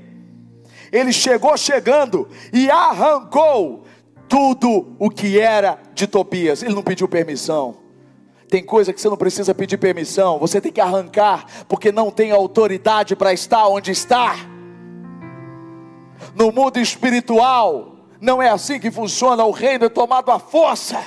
Ele 0.91 1.11
chegou 1.11 1.57
chegando 1.57 2.29
e 2.53 2.69
arrancou 2.69 3.83
tudo 4.27 4.95
o 4.99 5.09
que 5.09 5.39
era 5.39 5.79
de 5.93 6.07
Tobias. 6.07 6.63
Ele 6.63 6.73
não 6.73 6.83
pediu 6.83 7.07
permissão. 7.07 7.77
Tem 8.49 8.63
coisa 8.63 8.93
que 8.93 9.01
você 9.01 9.09
não 9.09 9.17
precisa 9.17 9.55
pedir 9.55 9.77
permissão, 9.77 10.37
você 10.37 10.61
tem 10.61 10.71
que 10.71 10.79
arrancar, 10.79 11.65
porque 11.67 11.91
não 11.91 12.11
tem 12.11 12.31
autoridade 12.31 13.15
para 13.15 13.33
estar 13.33 13.67
onde 13.67 13.89
está. 13.89 14.35
No 16.35 16.51
mundo 16.51 16.77
espiritual, 16.77 17.95
não 18.21 18.41
é 18.41 18.49
assim 18.49 18.79
que 18.79 18.91
funciona, 18.91 19.43
o 19.43 19.49
reino 19.49 19.85
é 19.85 19.89
tomado 19.89 20.29
à 20.29 20.37
força. 20.37 21.03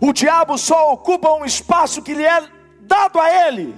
O 0.00 0.14
diabo 0.14 0.56
só 0.56 0.94
ocupa 0.94 1.30
um 1.34 1.44
espaço 1.44 2.00
que 2.00 2.14
lhe 2.14 2.24
é 2.24 2.42
dado 2.80 3.20
a 3.20 3.48
ele. 3.48 3.74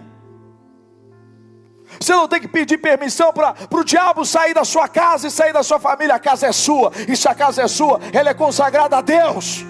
Você 2.02 2.12
não 2.12 2.26
tem 2.26 2.40
que 2.40 2.48
pedir 2.48 2.78
permissão 2.78 3.32
para 3.32 3.54
o 3.70 3.84
diabo 3.84 4.24
sair 4.24 4.52
da 4.52 4.64
sua 4.64 4.88
casa 4.88 5.28
e 5.28 5.30
sair 5.30 5.52
da 5.52 5.62
sua 5.62 5.78
família. 5.78 6.16
A 6.16 6.18
casa 6.18 6.48
é 6.48 6.52
sua, 6.52 6.90
e 7.08 7.16
se 7.16 7.28
a 7.28 7.34
casa 7.34 7.62
é 7.62 7.68
sua, 7.68 8.00
ela 8.12 8.30
é 8.30 8.34
consagrada 8.34 8.98
a 8.98 9.00
Deus. 9.00 9.64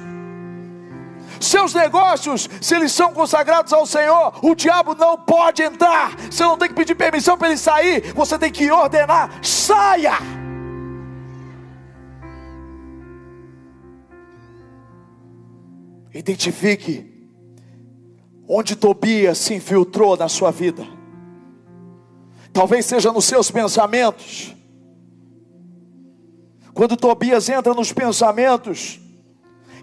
Seus 1.39 1.75
negócios, 1.75 2.49
se 2.59 2.75
eles 2.75 2.91
são 2.93 3.12
consagrados 3.12 3.71
ao 3.75 3.85
Senhor, 3.85 4.33
o 4.43 4.55
diabo 4.55 4.95
não 4.95 5.19
pode 5.19 5.62
entrar. 5.62 6.17
Você 6.31 6.43
não 6.43 6.57
tem 6.57 6.69
que 6.69 6.75
pedir 6.75 6.95
permissão 6.95 7.37
para 7.37 7.49
ele 7.49 7.59
sair, 7.59 8.12
você 8.15 8.39
tem 8.39 8.51
que 8.51 8.71
ordenar: 8.71 9.31
saia. 9.43 10.15
Identifique 16.15 17.29
onde 18.49 18.75
Tobias 18.75 19.37
se 19.37 19.53
infiltrou 19.53 20.17
na 20.17 20.31
sua 20.31 20.51
vida. 20.51 21.01
Talvez 22.52 22.85
seja 22.87 23.11
nos 23.12 23.25
seus 23.25 23.50
pensamentos. 23.50 24.54
Quando 26.75 26.97
Tobias 26.97 27.49
entra 27.49 27.75
nos 27.75 27.92
pensamentos, 27.92 29.00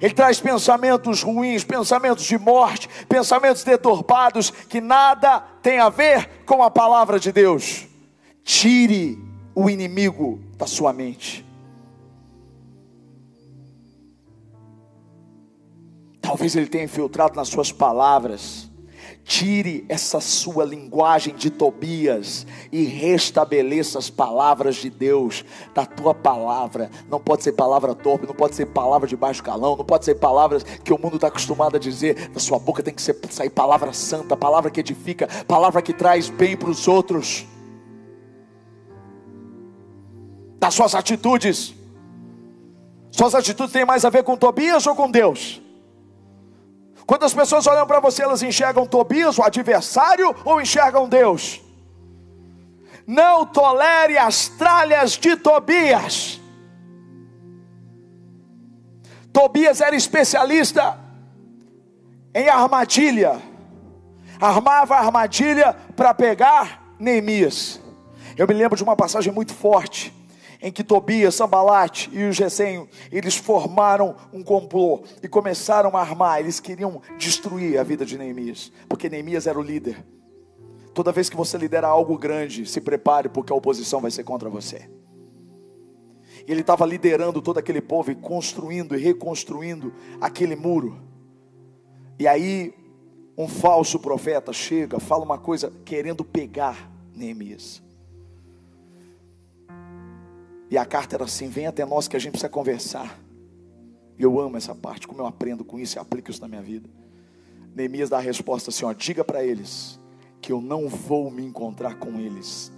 ele 0.01 0.13
traz 0.13 0.39
pensamentos 0.39 1.23
ruins, 1.23 1.63
pensamentos 1.63 2.23
de 2.25 2.37
morte, 2.37 2.87
pensamentos 3.07 3.63
deturpados 3.63 4.49
que 4.49 4.79
nada 4.79 5.41
tem 5.61 5.79
a 5.79 5.89
ver 5.89 6.43
com 6.45 6.63
a 6.63 6.71
palavra 6.71 7.19
de 7.19 7.31
Deus. 7.31 7.87
Tire 8.43 9.17
o 9.53 9.69
inimigo 9.69 10.39
da 10.57 10.65
sua 10.65 10.93
mente. 10.93 11.45
Talvez 16.21 16.55
ele 16.55 16.67
tenha 16.67 16.83
infiltrado 16.83 17.35
nas 17.35 17.49
suas 17.49 17.71
palavras 17.71 18.68
Tire 19.29 19.85
essa 19.87 20.19
sua 20.19 20.65
linguagem 20.65 21.35
de 21.35 21.51
Tobias 21.51 22.47
e 22.71 22.83
restabeleça 22.85 23.99
as 23.99 24.09
palavras 24.09 24.77
de 24.77 24.89
Deus 24.89 25.45
da 25.71 25.85
tua 25.85 26.15
palavra. 26.15 26.89
Não 27.07 27.19
pode 27.19 27.43
ser 27.43 27.51
palavra 27.51 27.93
torpe, 27.93 28.25
não 28.25 28.33
pode 28.33 28.55
ser 28.55 28.65
palavra 28.65 29.07
de 29.07 29.15
baixo 29.15 29.43
calão, 29.43 29.75
não 29.75 29.85
pode 29.85 30.03
ser 30.03 30.15
palavras 30.15 30.63
que 30.63 30.91
o 30.91 30.99
mundo 30.99 31.17
está 31.17 31.27
acostumado 31.27 31.75
a 31.75 31.79
dizer. 31.79 32.29
Da 32.29 32.39
sua 32.39 32.57
boca 32.57 32.81
tem 32.81 32.91
que 32.91 33.03
ser, 33.03 33.19
sair 33.29 33.51
palavra 33.51 33.93
santa, 33.93 34.35
palavra 34.35 34.71
que 34.71 34.79
edifica, 34.79 35.27
palavra 35.47 35.79
que 35.79 35.93
traz 35.93 36.27
bem 36.27 36.57
para 36.57 36.71
os 36.71 36.87
outros. 36.87 37.45
Das 40.57 40.73
suas 40.73 40.95
atitudes. 40.95 41.75
Suas 43.11 43.35
atitudes 43.35 43.71
têm 43.71 43.85
mais 43.85 44.03
a 44.03 44.09
ver 44.09 44.23
com 44.23 44.35
Tobias 44.35 44.87
ou 44.87 44.95
com 44.95 45.11
Deus? 45.11 45.61
Quando 47.09 47.23
as 47.23 47.33
pessoas 47.33 47.65
olham 47.65 47.87
para 47.87 47.99
você, 47.99 48.21
elas 48.21 48.43
enxergam 48.43 48.85
Tobias, 48.85 49.39
o 49.39 49.41
adversário, 49.41 50.35
ou 50.45 50.61
enxergam 50.61 51.09
Deus? 51.09 51.59
Não 53.07 53.47
tolere 53.47 54.15
as 54.15 54.47
tralhas 54.47 55.13
de 55.13 55.35
Tobias. 55.35 56.39
Tobias 59.33 59.81
era 59.81 59.95
especialista 59.95 60.99
em 62.31 62.47
armadilha, 62.47 63.41
armava 64.39 64.93
armadilha 64.93 65.75
para 65.95 66.13
pegar 66.13 66.93
Neemias. 66.99 67.81
Eu 68.37 68.47
me 68.47 68.53
lembro 68.53 68.77
de 68.77 68.83
uma 68.83 68.95
passagem 68.95 69.33
muito 69.33 69.51
forte 69.51 70.13
em 70.61 70.71
que 70.71 70.83
Tobias, 70.83 71.35
Sambalate 71.35 72.09
e 72.11 72.23
o 72.23 72.33
Gessenho, 72.33 72.87
eles 73.11 73.35
formaram 73.35 74.15
um 74.33 74.43
complô 74.43 75.03
e 75.23 75.27
começaram 75.27 75.95
a 75.95 76.01
armar, 76.01 76.39
eles 76.39 76.59
queriam 76.59 77.01
destruir 77.17 77.79
a 77.79 77.83
vida 77.83 78.05
de 78.05 78.17
Neemias, 78.17 78.71
porque 78.87 79.09
Neemias 79.09 79.47
era 79.47 79.57
o 79.57 79.63
líder. 79.63 80.05
Toda 80.93 81.11
vez 81.11 81.29
que 81.29 81.37
você 81.37 81.57
lidera 81.57 81.87
algo 81.87 82.17
grande, 82.17 82.65
se 82.65 82.81
prepare, 82.81 83.29
porque 83.29 83.53
a 83.53 83.55
oposição 83.55 84.01
vai 84.01 84.11
ser 84.11 84.23
contra 84.23 84.49
você. 84.49 84.89
Ele 86.45 86.61
estava 86.61 86.85
liderando 86.85 87.41
todo 87.41 87.57
aquele 87.57 87.79
povo 87.79 88.11
e 88.11 88.15
construindo 88.15 88.95
e 88.95 88.99
reconstruindo 88.99 89.93
aquele 90.19 90.55
muro. 90.55 90.99
E 92.17 92.27
aí, 92.27 92.73
um 93.37 93.47
falso 93.47 93.99
profeta 93.99 94.51
chega, 94.51 94.99
fala 94.99 95.23
uma 95.23 95.37
coisa 95.37 95.71
querendo 95.85 96.25
pegar 96.25 96.91
Neemias. 97.15 97.81
E 100.69 100.77
a 100.77 100.85
carta 100.85 101.15
era 101.15 101.25
assim: 101.25 101.49
vem 101.49 101.67
até 101.67 101.85
nós 101.85 102.07
que 102.07 102.15
a 102.15 102.19
gente 102.19 102.31
precisa 102.31 102.49
conversar. 102.49 103.19
Eu 104.17 104.39
amo 104.39 104.57
essa 104.57 104.75
parte, 104.75 105.07
como 105.07 105.21
eu 105.21 105.25
aprendo 105.25 105.63
com 105.63 105.79
isso 105.79 105.97
e 105.97 105.99
aplico 105.99 106.29
isso 106.29 106.41
na 106.41 106.47
minha 106.47 106.61
vida. 106.61 106.89
Neemias 107.75 108.09
dá 108.09 108.17
a 108.17 108.21
resposta 108.21 108.69
assim: 108.69 108.85
ó, 108.85 108.93
diga 108.93 109.23
para 109.23 109.43
eles 109.43 109.99
que 110.41 110.51
eu 110.51 110.61
não 110.61 110.87
vou 110.87 111.29
me 111.29 111.43
encontrar 111.43 111.95
com 111.95 112.19
eles, 112.19 112.71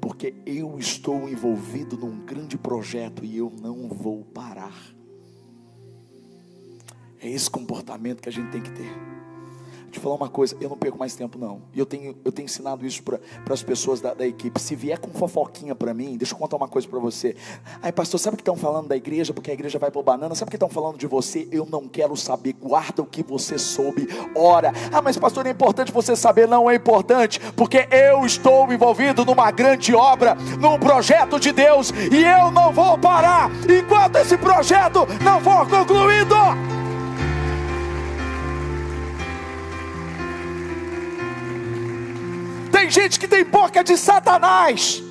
porque 0.00 0.34
eu 0.46 0.78
estou 0.78 1.28
envolvido 1.28 1.96
num 1.96 2.24
grande 2.24 2.56
projeto 2.56 3.24
e 3.24 3.36
eu 3.36 3.52
não 3.60 3.88
vou 3.88 4.24
parar. 4.24 4.76
É 7.20 7.28
esse 7.28 7.50
comportamento 7.50 8.20
que 8.20 8.28
a 8.28 8.32
gente 8.32 8.50
tem 8.50 8.62
que 8.62 8.70
ter 8.70 9.17
te 9.88 10.00
falar 10.00 10.14
uma 10.14 10.28
coisa, 10.28 10.56
eu 10.60 10.68
não 10.68 10.76
perco 10.76 10.98
mais 10.98 11.14
tempo 11.14 11.38
não. 11.38 11.62
E 11.74 11.78
eu 11.78 11.86
tenho, 11.86 12.16
eu 12.24 12.32
tenho 12.32 12.46
ensinado 12.46 12.86
isso 12.86 13.02
para 13.02 13.20
as 13.50 13.62
pessoas 13.62 14.00
da, 14.00 14.14
da, 14.14 14.26
equipe. 14.26 14.60
Se 14.60 14.74
vier 14.74 14.98
com 14.98 15.10
fofoquinha 15.10 15.74
para 15.74 15.92
mim, 15.94 16.16
deixa 16.16 16.34
eu 16.34 16.38
contar 16.38 16.56
uma 16.56 16.68
coisa 16.68 16.86
para 16.86 16.98
você. 16.98 17.36
Ai, 17.82 17.92
pastor, 17.92 18.20
sabe 18.20 18.34
o 18.34 18.36
que 18.36 18.42
estão 18.42 18.56
falando 18.56 18.88
da 18.88 18.96
igreja? 18.96 19.32
Porque 19.32 19.50
a 19.50 19.54
igreja 19.54 19.78
vai 19.78 19.90
para 19.90 20.02
banana. 20.02 20.34
Sabe 20.34 20.48
o 20.48 20.50
que 20.50 20.56
estão 20.56 20.68
falando 20.68 20.98
de 20.98 21.06
você? 21.06 21.48
Eu 21.50 21.66
não 21.66 21.88
quero 21.88 22.16
saber. 22.16 22.52
Guarda 22.52 23.02
o 23.02 23.06
que 23.06 23.22
você 23.22 23.58
soube. 23.58 24.08
Ora. 24.34 24.72
Ah, 24.92 25.02
mas 25.02 25.16
pastor, 25.16 25.46
é 25.46 25.50
importante 25.50 25.92
você 25.92 26.14
saber. 26.14 26.46
Não 26.46 26.70
é 26.70 26.74
importante, 26.74 27.40
porque 27.56 27.88
eu 27.90 28.24
estou 28.24 28.70
envolvido 28.72 29.24
numa 29.24 29.50
grande 29.50 29.94
obra, 29.94 30.36
num 30.60 30.78
projeto 30.78 31.38
de 31.38 31.52
Deus, 31.52 31.90
e 31.90 32.22
eu 32.22 32.50
não 32.50 32.72
vou 32.72 32.98
parar 32.98 33.50
enquanto 33.68 34.16
esse 34.16 34.36
projeto 34.36 35.06
não 35.22 35.40
for 35.40 35.68
concluído. 35.68 36.77
Gente 42.88 43.20
que 43.20 43.28
tem 43.28 43.44
boca 43.44 43.84
de 43.84 43.96
Satanás. 43.96 45.02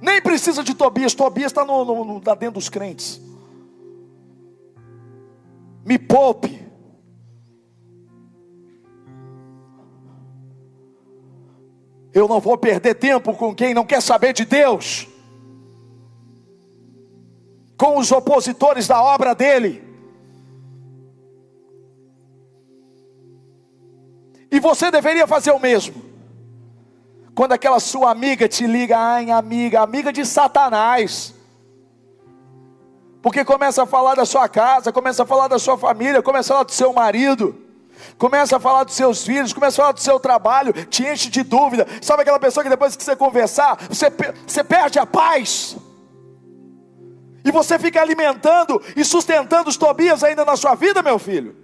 Nem 0.00 0.20
precisa 0.20 0.62
de 0.62 0.74
Tobias. 0.74 1.14
Tobias 1.14 1.52
está 1.52 1.64
no, 1.64 1.84
no, 1.84 2.04
no, 2.04 2.20
tá 2.20 2.34
dentro 2.34 2.54
dos 2.54 2.68
crentes. 2.68 3.20
Me 5.84 5.98
poupe. 5.98 6.66
Eu 12.12 12.26
não 12.26 12.40
vou 12.40 12.56
perder 12.56 12.94
tempo 12.94 13.34
com 13.34 13.54
quem 13.54 13.74
não 13.74 13.84
quer 13.84 14.00
saber 14.00 14.32
de 14.32 14.46
Deus, 14.46 15.06
com 17.76 17.98
os 17.98 18.10
opositores 18.10 18.88
da 18.88 19.02
obra 19.02 19.34
dele. 19.34 19.84
E 24.50 24.58
você 24.58 24.90
deveria 24.90 25.26
fazer 25.26 25.50
o 25.50 25.58
mesmo. 25.58 26.15
Quando 27.36 27.52
aquela 27.52 27.78
sua 27.78 28.10
amiga 28.10 28.48
te 28.48 28.66
liga, 28.66 28.98
ai, 28.98 29.30
amiga, 29.30 29.82
amiga 29.82 30.10
de 30.10 30.24
Satanás. 30.24 31.34
Porque 33.20 33.44
começa 33.44 33.82
a 33.82 33.86
falar 33.86 34.14
da 34.14 34.24
sua 34.24 34.48
casa, 34.48 34.90
começa 34.90 35.22
a 35.22 35.26
falar 35.26 35.46
da 35.46 35.58
sua 35.58 35.76
família, 35.76 36.22
começa 36.22 36.50
a 36.50 36.54
falar 36.54 36.64
do 36.64 36.72
seu 36.72 36.94
marido, 36.94 37.54
começa 38.16 38.56
a 38.56 38.60
falar 38.60 38.84
dos 38.84 38.94
seus 38.94 39.22
filhos, 39.22 39.52
começa 39.52 39.74
a 39.74 39.84
falar 39.84 39.92
do 39.92 40.00
seu 40.00 40.18
trabalho, 40.18 40.72
te 40.86 41.06
enche 41.06 41.28
de 41.28 41.42
dúvida. 41.42 41.86
Sabe 42.00 42.22
aquela 42.22 42.40
pessoa 42.40 42.64
que 42.64 42.70
depois 42.70 42.96
que 42.96 43.04
você 43.04 43.14
conversar, 43.14 43.86
você, 43.86 44.06
você 44.46 44.64
perde 44.64 44.98
a 44.98 45.04
paz? 45.04 45.76
E 47.44 47.52
você 47.52 47.78
fica 47.78 48.00
alimentando 48.00 48.80
e 48.96 49.04
sustentando 49.04 49.68
os 49.68 49.76
Tobias 49.76 50.24
ainda 50.24 50.42
na 50.42 50.56
sua 50.56 50.74
vida, 50.74 51.02
meu 51.02 51.18
filho? 51.18 51.54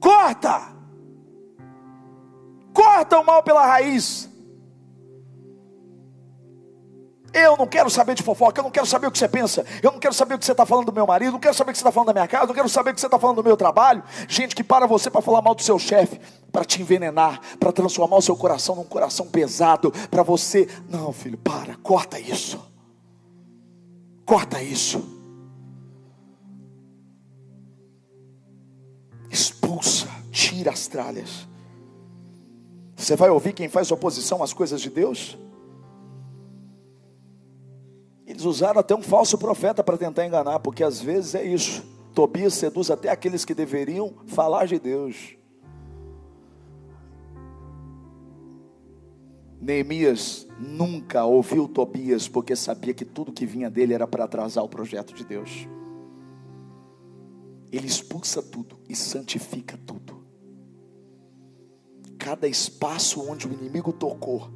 Corta! 0.00 0.72
Corta 2.74 3.20
o 3.20 3.24
mal 3.24 3.44
pela 3.44 3.64
raiz. 3.64 4.31
Eu 7.32 7.56
não 7.56 7.66
quero 7.66 7.88
saber 7.88 8.14
de 8.14 8.22
fofoca, 8.22 8.60
eu 8.60 8.64
não 8.64 8.70
quero 8.70 8.86
saber 8.86 9.06
o 9.06 9.10
que 9.10 9.18
você 9.18 9.28
pensa, 9.28 9.64
eu 9.82 9.90
não 9.90 9.98
quero 9.98 10.12
saber 10.12 10.34
o 10.34 10.38
que 10.38 10.44
você 10.44 10.52
está 10.52 10.66
falando 10.66 10.86
do 10.86 10.92
meu 10.92 11.06
marido, 11.06 11.32
não 11.32 11.40
quero 11.40 11.54
saber 11.54 11.70
o 11.70 11.72
que 11.72 11.78
você 11.78 11.82
está 11.82 11.92
falando 11.92 12.08
da 12.08 12.12
minha 12.12 12.28
casa, 12.28 12.46
não 12.46 12.54
quero 12.54 12.68
saber 12.68 12.90
o 12.90 12.94
que 12.94 13.00
você 13.00 13.06
está 13.06 13.18
falando 13.18 13.36
do 13.36 13.44
meu 13.44 13.56
trabalho. 13.56 14.02
Gente 14.28 14.54
que 14.54 14.62
para 14.62 14.86
você 14.86 15.10
para 15.10 15.22
falar 15.22 15.40
mal 15.40 15.54
do 15.54 15.62
seu 15.62 15.78
chefe, 15.78 16.20
para 16.50 16.64
te 16.64 16.82
envenenar, 16.82 17.40
para 17.58 17.72
transformar 17.72 18.16
o 18.16 18.22
seu 18.22 18.36
coração 18.36 18.76
num 18.76 18.84
coração 18.84 19.26
pesado, 19.26 19.90
para 20.10 20.22
você. 20.22 20.68
Não, 20.88 21.12
filho, 21.12 21.38
para, 21.38 21.74
corta 21.76 22.20
isso. 22.20 22.60
Corta 24.26 24.62
isso. 24.62 25.02
Expulsa, 29.30 30.08
tira 30.30 30.70
as 30.70 30.86
tralhas. 30.86 31.48
Você 32.94 33.16
vai 33.16 33.30
ouvir 33.30 33.54
quem 33.54 33.68
faz 33.68 33.90
oposição 33.90 34.42
às 34.42 34.52
coisas 34.52 34.80
de 34.80 34.90
Deus? 34.90 35.38
Eles 38.42 38.56
usaram 38.56 38.80
até 38.80 38.92
um 38.92 39.02
falso 39.02 39.38
profeta 39.38 39.84
para 39.84 39.96
tentar 39.96 40.26
enganar, 40.26 40.58
porque 40.58 40.82
às 40.82 41.00
vezes 41.00 41.36
é 41.36 41.44
isso. 41.44 41.84
Tobias 42.12 42.54
seduz 42.54 42.90
até 42.90 43.08
aqueles 43.08 43.44
que 43.44 43.54
deveriam 43.54 44.14
falar 44.26 44.66
de 44.66 44.80
Deus. 44.80 45.36
Neemias 49.60 50.48
nunca 50.58 51.24
ouviu 51.24 51.68
Tobias, 51.68 52.26
porque 52.26 52.56
sabia 52.56 52.92
que 52.92 53.04
tudo 53.04 53.30
que 53.30 53.46
vinha 53.46 53.70
dele 53.70 53.94
era 53.94 54.08
para 54.08 54.24
atrasar 54.24 54.64
o 54.64 54.68
projeto 54.68 55.14
de 55.14 55.24
Deus. 55.24 55.68
Ele 57.70 57.86
expulsa 57.86 58.42
tudo 58.42 58.76
e 58.88 58.96
santifica 58.96 59.78
tudo. 59.86 60.20
Cada 62.18 62.48
espaço 62.48 63.24
onde 63.24 63.46
o 63.46 63.52
inimigo 63.52 63.92
tocou, 63.92 64.50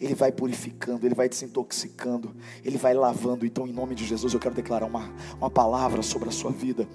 ele 0.00 0.14
vai 0.14 0.32
purificando, 0.32 1.06
Ele 1.06 1.14
vai 1.14 1.28
desintoxicando, 1.28 2.34
Ele 2.64 2.78
vai 2.78 2.94
lavando. 2.94 3.44
Então, 3.44 3.66
em 3.66 3.72
nome 3.72 3.94
de 3.94 4.06
Jesus, 4.06 4.32
eu 4.32 4.40
quero 4.40 4.54
declarar 4.54 4.86
uma, 4.86 5.12
uma 5.38 5.50
palavra 5.50 6.02
sobre 6.02 6.28
a 6.30 6.32
sua 6.32 6.50
vida 6.50 6.88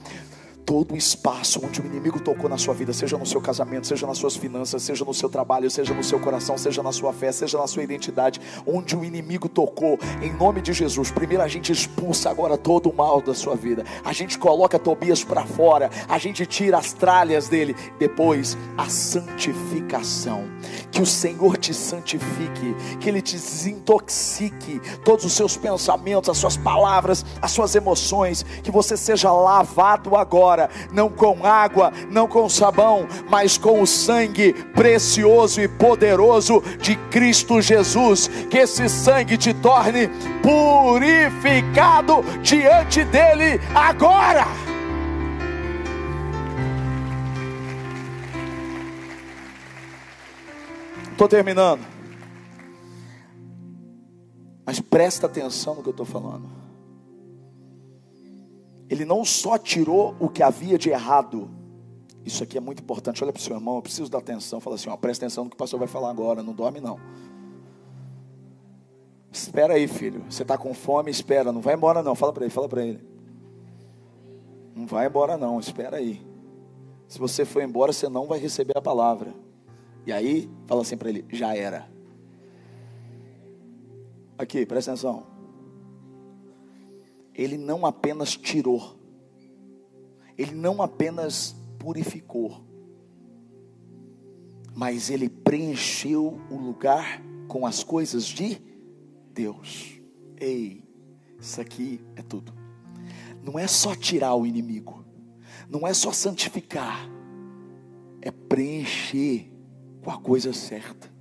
todo 0.66 0.98
espaço 0.98 1.62
onde 1.64 1.80
o 1.80 1.86
inimigo 1.86 2.20
tocou 2.20 2.50
na 2.50 2.58
sua 2.58 2.74
vida, 2.74 2.92
seja 2.92 3.18
no 3.18 3.26
seu 3.26 3.40
casamento, 3.40 3.86
seja 3.86 4.08
nas 4.08 4.18
suas 4.18 4.36
finanças, 4.36 4.82
seja 4.82 5.06
no 5.06 5.14
seu 5.14 5.30
trabalho, 5.30 5.70
seja 5.70 5.94
no 5.94 6.04
seu 6.04 6.20
coração, 6.20 6.58
seja 6.58 6.82
na 6.82 6.92
sua 6.92 7.14
fé, 7.14 7.32
seja 7.32 7.58
na 7.58 7.68
sua 7.68 7.84
identidade, 7.84 8.42
onde 8.66 8.96
o 8.96 9.06
inimigo 9.06 9.48
tocou, 9.48 10.00
em 10.22 10.34
nome 10.34 10.62
de 10.62 10.74
Jesus, 10.74 11.12
primeiro 11.12 11.44
a 11.44 11.48
gente 11.48 11.72
expulsa 11.72 12.32
agora 12.32 12.58
todo 12.58 12.90
o 12.90 12.96
mal 12.96 13.22
da 13.22 13.34
sua 13.34 13.56
vida, 13.56 13.86
a 14.04 14.12
gente 14.12 14.40
coloca 14.40 14.80
Tobias 14.80 15.24
para 15.24 15.46
fora, 15.46 15.90
a 16.10 16.18
gente 16.18 16.46
tira 16.46 16.80
as 16.80 16.94
tralhas 16.94 17.48
dele, 17.48 17.76
depois 18.00 18.58
a 18.76 18.90
santificação, 18.90 20.46
que 20.92 21.02
o 21.02 21.06
Senhor 21.06 21.58
te 21.58 21.74
santifique, 21.74 22.76
que 23.00 23.08
Ele 23.08 23.22
te 23.22 23.36
desintoxique, 23.36 24.82
todos 25.04 25.26
os 25.26 25.34
seus 25.34 25.56
pensamentos, 25.56 26.30
as 26.30 26.38
suas 26.38 26.58
palavras, 26.58 27.24
as 27.42 27.52
suas 27.52 27.76
emoções, 27.76 28.44
que 28.64 28.72
você 28.72 28.98
seja 28.98 29.32
lavado 29.32 30.16
agora 30.16 30.55
agora, 30.56 30.70
não 30.92 31.10
com 31.10 31.46
água, 31.46 31.92
não 32.10 32.28
com 32.28 32.48
sabão, 32.48 33.08
mas 33.30 33.58
com 33.58 33.82
o 33.82 33.88
sangue 33.88 34.54
precioso 34.74 35.62
e 35.62 35.68
poderoso 35.68 36.64
de 36.80 36.96
Cristo 37.10 37.62
Jesus. 37.62 38.28
Que 38.50 38.60
esse 38.60 38.88
sangue 38.88 39.38
te 39.38 39.54
torne 39.54 40.10
purificado 40.42 42.24
diante 42.42 43.04
dele 43.04 43.60
agora. 43.74 44.46
Estou 51.12 51.28
terminando. 51.28 51.86
Mas 54.66 54.80
presta 54.80 55.28
atenção 55.28 55.76
no 55.76 55.84
que 55.84 55.90
eu 55.90 55.92
estou 55.92 56.06
falando 56.06 56.65
ele 58.90 59.06
não 59.06 59.26
só 59.26 59.58
tirou 59.58 60.16
o 60.20 60.30
que 60.30 60.44
havia 60.44 60.78
de 60.78 60.90
errado, 60.90 61.50
isso 62.24 62.44
aqui 62.44 62.58
é 62.58 62.62
muito 62.62 62.82
importante. 62.82 63.24
Olha 63.24 63.32
para 63.32 63.40
o 63.40 63.44
seu 63.44 63.56
irmão, 63.56 63.76
eu 63.76 63.82
preciso 63.82 64.10
dar 64.10 64.20
atenção. 64.20 64.60
Fala 64.60 64.76
assim: 64.76 64.90
ó, 64.90 64.98
presta 64.98 65.26
atenção 65.26 65.44
no 65.44 65.50
que 65.50 65.56
o 65.56 65.58
pastor 65.58 65.80
vai 65.80 65.88
falar 65.88 66.10
agora, 66.10 66.42
não 66.42 66.54
dorme 66.54 66.80
não. 66.80 67.00
Espera 69.32 69.74
aí, 69.74 69.88
filho. 69.88 70.24
Você 70.30 70.44
está 70.44 70.58
com 70.58 70.74
fome, 70.74 71.12
espera. 71.12 71.52
Não 71.52 71.62
vai 71.62 71.76
embora 71.76 72.02
não. 72.02 72.16
Fala 72.16 72.32
para 72.32 72.46
ele, 72.46 72.54
fala 72.54 72.70
para 72.70 72.86
ele. 72.86 73.04
Não 74.74 74.88
vai 74.88 75.08
embora 75.08 75.38
não, 75.38 75.60
espera 75.60 75.98
aí. 75.98 76.26
Se 77.08 77.20
você 77.20 77.46
for 77.46 77.62
embora, 77.62 77.94
você 77.94 78.10
não 78.10 78.26
vai 78.26 78.40
receber 78.40 78.78
a 78.78 78.82
palavra. 78.82 79.34
E 80.06 80.12
aí, 80.12 80.50
fala 80.66 80.82
assim 80.82 80.98
para 80.98 81.10
ele: 81.10 81.26
já 81.30 81.56
era. 81.56 81.88
Aqui, 84.38 84.66
presta 84.66 84.92
atenção 84.92 85.35
ele 87.36 87.58
não 87.58 87.86
apenas 87.86 88.36
tirou, 88.36 88.98
ele 90.38 90.56
não 90.56 90.82
apenas 90.82 91.56
purificou, 91.78 92.64
mas 94.74 95.10
ele 95.10 95.30
preencheu 95.30 96.40
o 96.50 96.56
lugar 96.58 97.22
com 97.48 97.66
as 97.66 97.84
coisas 97.84 98.26
de 98.26 98.62
Deus. 99.34 100.02
Ei, 100.38 100.84
isso 101.40 101.60
aqui 101.60 102.02
é 102.16 102.22
tudo. 102.22 102.54
Não 103.44 103.60
é 103.60 103.68
só 103.68 103.94
tirar 103.94 104.34
o 104.36 104.46
inimigo, 104.46 105.06
não 105.70 105.86
é 105.86 105.94
só 105.94 106.12
santificar, 106.12 107.10
é 108.22 108.32
preencher 108.32 109.52
com 110.02 110.10
a 110.10 110.18
coisa 110.18 110.52
certa, 110.54 111.12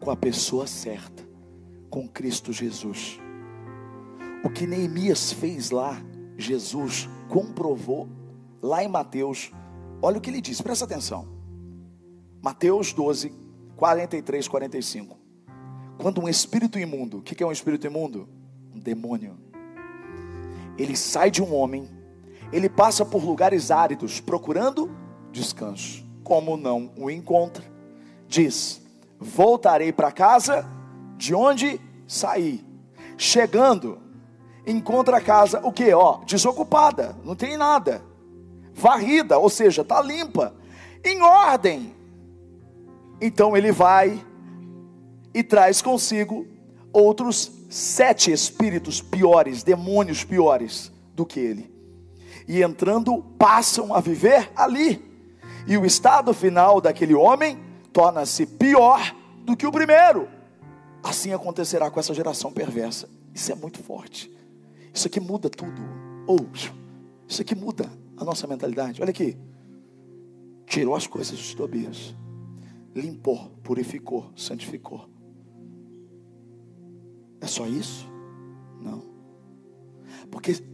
com 0.00 0.10
a 0.10 0.16
pessoa 0.16 0.66
certa, 0.66 1.22
com 1.88 2.08
Cristo 2.08 2.52
Jesus. 2.52 3.20
O 4.46 4.48
que 4.48 4.64
Neemias 4.64 5.32
fez 5.32 5.72
lá, 5.72 6.00
Jesus 6.38 7.08
comprovou 7.28 8.08
lá 8.62 8.84
em 8.84 8.86
Mateus. 8.86 9.50
Olha 10.00 10.18
o 10.18 10.20
que 10.20 10.30
ele 10.30 10.40
diz, 10.40 10.60
presta 10.60 10.84
atenção. 10.84 11.26
Mateus 12.40 12.92
12, 12.92 13.34
43, 13.76 14.46
45. 14.46 15.18
Quando 15.98 16.22
um 16.22 16.28
espírito 16.28 16.78
imundo, 16.78 17.18
o 17.18 17.22
que 17.22 17.42
é 17.42 17.46
um 17.46 17.50
espírito 17.50 17.88
imundo? 17.88 18.28
Um 18.72 18.78
demônio. 18.78 19.36
Ele 20.78 20.96
sai 20.96 21.28
de 21.28 21.42
um 21.42 21.52
homem, 21.52 21.90
ele 22.52 22.68
passa 22.68 23.04
por 23.04 23.24
lugares 23.24 23.72
áridos, 23.72 24.20
procurando 24.20 24.88
descanso. 25.32 26.06
Como 26.22 26.56
não 26.56 26.92
o 26.96 27.10
encontra, 27.10 27.64
diz: 28.28 28.80
Voltarei 29.18 29.92
para 29.92 30.12
casa 30.12 30.64
de 31.16 31.34
onde 31.34 31.80
saí. 32.06 32.64
Chegando, 33.18 34.05
encontra 34.66 35.18
a 35.18 35.20
casa 35.20 35.60
o 35.62 35.72
que? 35.72 35.92
Ó, 35.92 36.18
desocupada, 36.24 37.16
não 37.24 37.36
tem 37.36 37.56
nada. 37.56 38.02
Varrida, 38.74 39.38
ou 39.38 39.48
seja, 39.48 39.82
está 39.82 40.02
limpa, 40.02 40.54
em 41.04 41.22
ordem. 41.22 41.94
Então 43.20 43.56
ele 43.56 43.72
vai 43.72 44.22
e 45.32 45.42
traz 45.42 45.80
consigo 45.80 46.46
outros 46.92 47.52
sete 47.70 48.32
espíritos 48.32 49.00
piores, 49.00 49.62
demônios 49.62 50.24
piores 50.24 50.92
do 51.14 51.24
que 51.24 51.40
ele. 51.40 51.74
E 52.48 52.62
entrando, 52.62 53.22
passam 53.38 53.94
a 53.94 54.00
viver 54.00 54.50
ali. 54.54 55.04
E 55.66 55.76
o 55.76 55.84
estado 55.84 56.32
final 56.32 56.80
daquele 56.80 57.14
homem 57.14 57.58
torna-se 57.92 58.46
pior 58.46 59.14
do 59.38 59.56
que 59.56 59.66
o 59.66 59.72
primeiro. 59.72 60.28
Assim 61.02 61.32
acontecerá 61.32 61.90
com 61.90 61.98
essa 61.98 62.14
geração 62.14 62.52
perversa. 62.52 63.08
Isso 63.34 63.50
é 63.50 63.54
muito 63.54 63.82
forte. 63.82 64.35
Isso 64.96 65.08
aqui 65.08 65.20
muda 65.20 65.50
tudo. 65.50 65.82
Ou, 66.26 66.48
isso 67.28 67.42
aqui 67.42 67.54
muda 67.54 67.86
a 68.16 68.24
nossa 68.24 68.46
mentalidade. 68.46 69.02
Olha 69.02 69.10
aqui. 69.10 69.36
Tirou 70.64 70.94
as 70.94 71.06
coisas 71.06 71.36
dos 71.36 71.52
Tobias. 71.52 72.16
Limpou, 72.94 73.50
purificou, 73.62 74.32
santificou. 74.34 75.06
É 77.42 77.46
só 77.46 77.66
isso? 77.66 78.10
Não. 78.80 79.02
Porque 80.30 80.64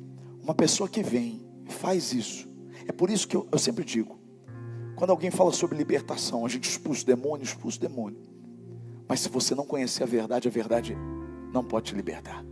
uma 0.40 0.54
pessoa 0.54 0.88
que 0.88 1.02
vem, 1.02 1.44
faz 1.66 2.12
isso. 2.12 2.48
É 2.86 2.92
por 2.92 3.10
isso 3.10 3.26
que 3.26 3.36
eu, 3.36 3.48
eu 3.50 3.58
sempre 3.58 3.84
digo: 3.84 4.20
Quando 4.94 5.10
alguém 5.10 5.32
fala 5.32 5.50
sobre 5.50 5.76
libertação, 5.76 6.46
a 6.46 6.48
gente 6.48 6.70
expulsa 6.70 7.02
o 7.02 7.06
demônio, 7.06 7.42
expulsa 7.42 7.76
o 7.76 7.80
demônio. 7.80 8.20
Mas 9.08 9.18
se 9.18 9.28
você 9.28 9.52
não 9.52 9.66
conhecer 9.66 10.04
a 10.04 10.06
verdade, 10.06 10.46
a 10.46 10.50
verdade 10.50 10.96
não 11.52 11.64
pode 11.64 11.86
te 11.86 11.96
libertar. 11.96 12.51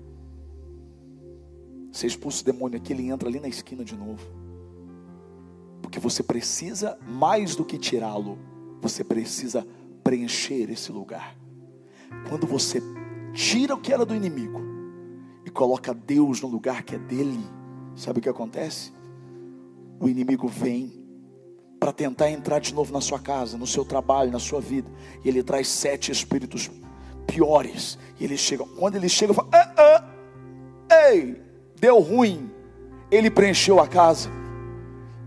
Você 1.93 2.07
expulsa 2.07 2.43
o 2.43 2.45
demônio 2.45 2.79
aqui, 2.79 2.93
ele 2.93 3.09
entra 3.09 3.29
ali 3.29 3.41
na 3.41 3.49
esquina 3.49 3.85
de 3.85 3.97
novo. 3.97 4.25
Porque 5.83 5.99
você 5.99 6.23
precisa, 6.23 6.99
mais 7.07 7.57
do 7.57 7.65
que 7.65 7.79
tirá-lo, 7.79 8.39
você 8.81 9.03
precisa 9.03 9.67
preencher 10.05 10.71
esse 10.71 10.93
lugar. 10.93 11.37
Quando 12.29 12.47
você 12.47 12.83
tira 13.33 13.75
o 13.75 13.81
que 13.81 13.93
era 13.93 14.05
do 14.05 14.15
inimigo 14.15 14.61
e 15.45 15.51
coloca 15.51 15.93
Deus 15.95 16.41
no 16.41 16.49
lugar 16.49 16.83
que 16.83 16.95
é 16.95 16.99
dele, 16.99 17.41
sabe 17.95 18.19
o 18.19 18.23
que 18.23 18.29
acontece? 18.29 18.93
O 19.99 20.09
inimigo 20.09 20.49
vem 20.49 21.01
para 21.79 21.93
tentar 21.93 22.31
entrar 22.31 22.59
de 22.59 22.75
novo 22.75 22.93
na 22.93 23.01
sua 23.01 23.19
casa, 23.19 23.57
no 23.57 23.67
seu 23.67 23.85
trabalho, 23.85 24.31
na 24.31 24.39
sua 24.39 24.61
vida, 24.61 24.91
e 25.25 25.29
ele 25.29 25.43
traz 25.43 25.67
sete 25.67 26.13
espíritos 26.13 26.71
piores. 27.27 27.99
E 28.19 28.25
ele 28.25 28.37
chega, 28.37 28.65
quando 28.79 28.97
ele 28.97 29.09
chega, 29.09 29.33
fala: 29.33 29.49
ah, 29.53 29.75
ah, 29.79 31.09
Ei, 31.09 31.41
deu 31.81 31.99
ruim. 31.99 32.51
Ele 33.11 33.31
preencheu 33.31 33.81
a 33.81 33.89
casa, 33.89 34.31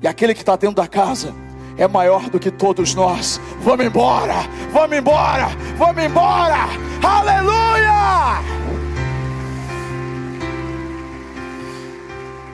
e 0.02 0.08
aquele 0.08 0.34
que 0.34 0.42
está 0.42 0.56
dentro 0.56 0.76
da 0.76 0.88
casa 0.88 1.34
é 1.78 1.88
maior 1.88 2.30
do 2.30 2.40
que 2.40 2.50
todos 2.50 2.96
nós. 2.96 3.42
Vamos 3.60 3.86
embora, 3.86 4.36
vamos 4.72 4.98
embora, 4.98 5.48
vamos 5.78 6.04
embora. 6.04 6.60
Aleluia! 7.04 8.42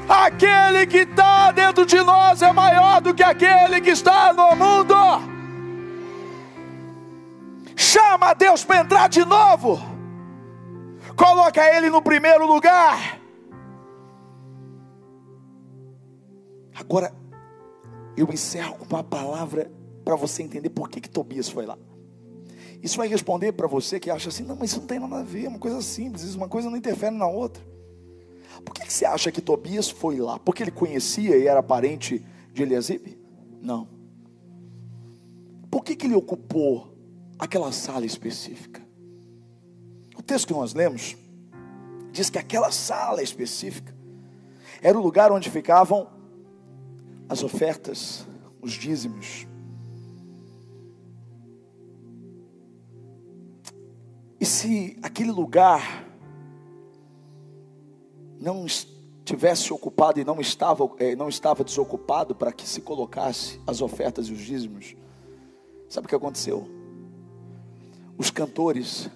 Aquele 0.08 0.88
que 0.88 1.00
está 1.00 1.52
dentro 1.52 1.86
de 1.86 2.02
nós 2.02 2.42
é 2.42 2.52
maior 2.52 3.00
do 3.02 3.14
que 3.14 3.22
aquele 3.22 3.80
que 3.80 3.92
está 3.92 4.34
no 4.34 4.56
mundo. 4.56 4.96
Chama 7.76 8.34
Deus 8.34 8.64
para 8.64 8.82
entrar 8.82 9.08
de 9.08 9.24
novo. 9.24 9.80
Coloca 11.16 11.62
Ele 11.64 11.92
no 11.92 12.02
primeiro 12.02 12.48
lugar. 12.48 13.19
Agora, 16.80 17.14
eu 18.16 18.28
encerro 18.32 18.78
com 18.78 18.86
uma 18.86 19.04
palavra 19.04 19.70
para 20.06 20.16
você 20.16 20.42
entender 20.42 20.70
por 20.70 20.90
que, 20.90 21.02
que 21.02 21.10
Tobias 21.10 21.50
foi 21.50 21.66
lá. 21.66 21.78
Isso 22.82 22.98
vai 22.98 23.08
responder 23.08 23.52
para 23.52 23.68
você 23.68 24.00
que 24.00 24.10
acha 24.10 24.30
assim: 24.30 24.44
não, 24.44 24.56
mas 24.56 24.72
isso 24.72 24.80
não 24.80 24.88
tem 24.88 25.00
nada 25.00 25.18
a 25.18 25.24
ver, 25.24 25.46
é 25.46 25.50
uma 25.50 25.60
coisa 25.60 25.82
simples, 25.82 26.34
uma 26.36 26.48
coisa 26.48 26.70
não 26.70 26.78
interfere 26.78 27.16
na 27.16 27.28
outra. 27.28 27.62
Por 28.64 28.74
que, 28.74 28.86
que 28.86 28.94
você 28.94 29.06
acha 29.06 29.32
que 29.32 29.42
Tobias 29.42 29.90
foi 29.90 30.18
lá? 30.18 30.40
Porque 30.40 30.64
ele 30.64 30.72
conhecia 30.72 31.38
e 31.38 31.48
era 31.48 31.62
parente 31.62 32.26
de 32.54 32.64
Eliasib? 32.64 33.18
Não. 33.62 33.88
Por 35.70 35.84
que, 35.84 35.96
que 35.96 36.08
ele 36.08 36.16
ocupou 36.16 36.96
aquela 37.38 37.72
sala 37.72 38.06
específica? 38.06 38.82
O 40.18 40.22
texto 40.22 40.48
que 40.48 40.54
nós 40.54 40.74
lemos 40.74 41.16
diz 42.12 42.30
que 42.30 42.40
aquela 42.40 42.72
sala 42.72 43.22
específica 43.22 43.94
era 44.82 44.98
o 44.98 45.02
lugar 45.02 45.32
onde 45.32 45.50
ficavam 45.50 46.19
as 47.30 47.44
ofertas, 47.44 48.26
os 48.60 48.74
dízimos. 48.74 49.48
E 54.40 54.46
se 54.46 54.98
aquele 55.04 55.32
lugar 55.32 56.08
não 58.40 58.66
estivesse 58.66 59.72
ocupado 59.72 60.20
e 60.20 60.26
não 60.26 60.42
estava, 60.42 60.90
é, 60.98 61.16
não 61.16 61.30
estava 61.30 61.64
desocupado 61.64 62.34
para 62.34 62.52
que 62.52 62.68
se 62.68 62.82
colocasse 62.82 63.62
as 63.68 63.80
ofertas 63.80 64.28
e 64.28 64.34
os 64.34 64.40
dízimos, 64.40 64.96
sabe 65.88 66.06
o 66.06 66.10
que 66.10 66.16
aconteceu? 66.16 66.68
Os 68.18 68.32
cantores, 68.32 69.08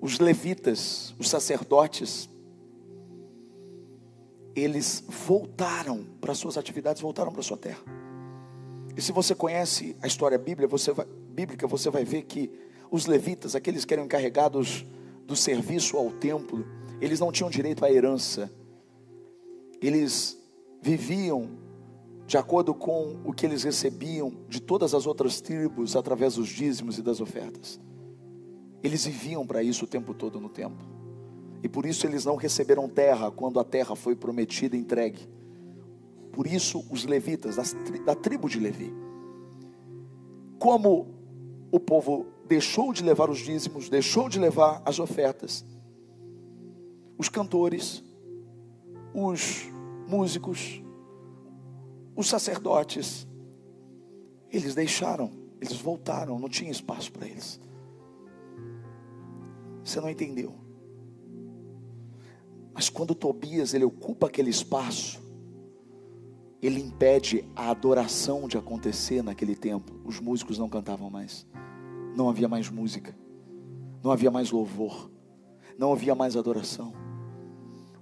os 0.00 0.18
levitas, 0.18 1.14
os 1.18 1.28
sacerdotes, 1.28 2.28
eles 4.54 5.04
voltaram 5.26 6.04
para 6.20 6.34
suas 6.34 6.56
atividades, 6.56 7.00
voltaram 7.00 7.32
para 7.32 7.42
sua 7.42 7.56
terra. 7.56 7.82
E 8.96 9.00
se 9.00 9.12
você 9.12 9.34
conhece 9.34 9.96
a 10.02 10.06
história 10.06 10.38
bíblica, 10.38 10.68
você 10.68 10.92
vai, 10.92 11.06
bíblica, 11.06 11.66
você 11.66 11.88
vai 11.90 12.04
ver 12.04 12.22
que 12.22 12.50
os 12.90 13.06
levitas, 13.06 13.54
aqueles 13.54 13.84
que 13.84 13.94
eram 13.94 14.04
encarregados 14.04 14.84
do 15.26 15.34
serviço 15.34 15.96
ao 15.96 16.10
templo, 16.10 16.66
eles 17.00 17.18
não 17.18 17.32
tinham 17.32 17.48
direito 17.48 17.84
à 17.84 17.90
herança. 17.90 18.52
Eles 19.80 20.38
viviam 20.80 21.50
de 22.26 22.36
acordo 22.36 22.74
com 22.74 23.20
o 23.24 23.32
que 23.32 23.46
eles 23.46 23.62
recebiam 23.62 24.32
de 24.48 24.60
todas 24.60 24.94
as 24.94 25.06
outras 25.06 25.40
tribos 25.40 25.96
através 25.96 26.34
dos 26.34 26.48
dízimos 26.48 26.98
e 26.98 27.02
das 27.02 27.20
ofertas. 27.20 27.80
Eles 28.82 29.06
viviam 29.06 29.46
para 29.46 29.62
isso 29.62 29.84
o 29.84 29.88
tempo 29.88 30.12
todo 30.12 30.40
no 30.40 30.48
templo. 30.48 31.01
E 31.62 31.68
por 31.68 31.86
isso 31.86 32.06
eles 32.06 32.24
não 32.24 32.36
receberam 32.36 32.88
terra 32.88 33.30
quando 33.30 33.60
a 33.60 33.64
terra 33.64 33.94
foi 33.94 34.16
prometida 34.16 34.76
e 34.76 34.80
entregue. 34.80 35.28
Por 36.32 36.46
isso 36.46 36.84
os 36.90 37.04
levitas, 37.04 37.56
da 38.04 38.14
tribo 38.14 38.48
de 38.48 38.58
Levi, 38.58 38.92
como 40.58 41.08
o 41.70 41.78
povo 41.78 42.26
deixou 42.46 42.92
de 42.92 43.02
levar 43.02 43.28
os 43.30 43.38
dízimos, 43.38 43.88
deixou 43.88 44.28
de 44.28 44.38
levar 44.38 44.82
as 44.84 44.98
ofertas, 44.98 45.64
os 47.18 47.28
cantores, 47.28 48.02
os 49.14 49.66
músicos, 50.08 50.82
os 52.16 52.28
sacerdotes, 52.28 53.26
eles 54.50 54.74
deixaram, 54.74 55.30
eles 55.60 55.80
voltaram, 55.80 56.38
não 56.38 56.48
tinha 56.48 56.70
espaço 56.70 57.12
para 57.12 57.26
eles. 57.26 57.60
Você 59.84 60.00
não 60.00 60.10
entendeu? 60.10 60.61
Mas 62.74 62.88
quando 62.88 63.14
Tobias 63.14 63.74
ele 63.74 63.84
ocupa 63.84 64.26
aquele 64.26 64.50
espaço, 64.50 65.22
ele 66.62 66.80
impede 66.80 67.44
a 67.56 67.70
adoração 67.70 68.46
de 68.46 68.56
acontecer 68.56 69.22
naquele 69.22 69.56
templo. 69.56 70.00
Os 70.04 70.20
músicos 70.20 70.58
não 70.58 70.68
cantavam 70.68 71.10
mais. 71.10 71.46
Não 72.16 72.28
havia 72.28 72.48
mais 72.48 72.70
música. 72.70 73.16
Não 74.02 74.12
havia 74.12 74.30
mais 74.30 74.50
louvor. 74.50 75.10
Não 75.76 75.92
havia 75.92 76.14
mais 76.14 76.36
adoração. 76.36 76.92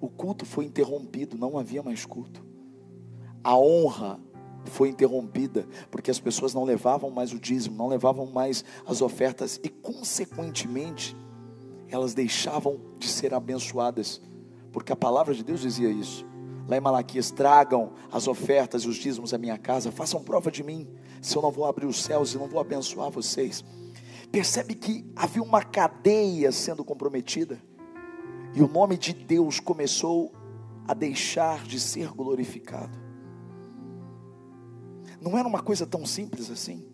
O 0.00 0.08
culto 0.08 0.44
foi 0.44 0.64
interrompido, 0.64 1.36
não 1.38 1.58
havia 1.58 1.82
mais 1.82 2.04
culto. 2.04 2.44
A 3.42 3.56
honra 3.56 4.20
foi 4.64 4.90
interrompida, 4.90 5.66
porque 5.90 6.10
as 6.10 6.20
pessoas 6.20 6.52
não 6.52 6.64
levavam 6.64 7.10
mais 7.10 7.32
o 7.32 7.40
dízimo, 7.40 7.76
não 7.76 7.88
levavam 7.88 8.26
mais 8.26 8.64
as 8.86 9.00
ofertas 9.00 9.58
e 9.62 9.68
consequentemente 9.68 11.16
elas 11.88 12.14
deixavam 12.14 12.78
de 12.98 13.08
ser 13.08 13.34
abençoadas 13.34 14.20
porque 14.72 14.92
a 14.92 14.96
palavra 14.96 15.34
de 15.34 15.42
Deus 15.42 15.60
dizia 15.60 15.90
isso. 15.90 16.26
Lá 16.68 16.76
em 16.76 16.80
Malaquias, 16.80 17.30
tragam 17.30 17.92
as 18.12 18.28
ofertas 18.28 18.82
e 18.82 18.88
os 18.88 18.96
dízimos 18.96 19.34
à 19.34 19.38
minha 19.38 19.58
casa, 19.58 19.90
façam 19.90 20.22
prova 20.22 20.50
de 20.50 20.62
mim, 20.62 20.88
se 21.20 21.36
eu 21.36 21.42
não 21.42 21.50
vou 21.50 21.66
abrir 21.66 21.86
os 21.86 22.02
céus 22.02 22.32
e 22.32 22.38
não 22.38 22.46
vou 22.46 22.60
abençoar 22.60 23.10
vocês. 23.10 23.64
Percebe 24.30 24.74
que 24.74 25.04
havia 25.16 25.42
uma 25.42 25.62
cadeia 25.62 26.52
sendo 26.52 26.84
comprometida, 26.84 27.60
e 28.54 28.62
o 28.62 28.68
nome 28.68 28.96
de 28.96 29.12
Deus 29.12 29.58
começou 29.58 30.32
a 30.86 30.94
deixar 30.94 31.64
de 31.64 31.80
ser 31.80 32.08
glorificado. 32.08 32.98
Não 35.20 35.36
era 35.36 35.46
uma 35.46 35.60
coisa 35.60 35.86
tão 35.86 36.06
simples 36.06 36.50
assim. 36.50 36.86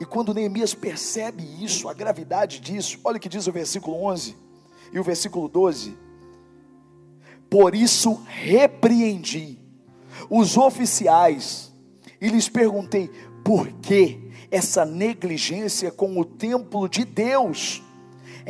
E 0.00 0.04
quando 0.04 0.34
Neemias 0.34 0.74
percebe 0.74 1.44
isso, 1.62 1.88
a 1.88 1.94
gravidade 1.94 2.60
disso, 2.60 2.98
olha 3.04 3.16
o 3.16 3.20
que 3.20 3.28
diz 3.28 3.46
o 3.46 3.52
versículo 3.52 4.02
11 4.04 4.36
e 4.92 4.98
o 4.98 5.04
versículo 5.04 5.48
12 5.48 5.96
por 7.50 7.74
isso 7.74 8.20
repreendi 8.26 9.58
os 10.28 10.56
oficiais 10.56 11.72
e 12.20 12.28
lhes 12.28 12.48
perguntei: 12.48 13.10
por 13.44 13.68
que 13.80 14.20
essa 14.50 14.84
negligência 14.84 15.90
com 15.90 16.18
o 16.18 16.24
templo 16.24 16.88
de 16.88 17.04
Deus? 17.04 17.82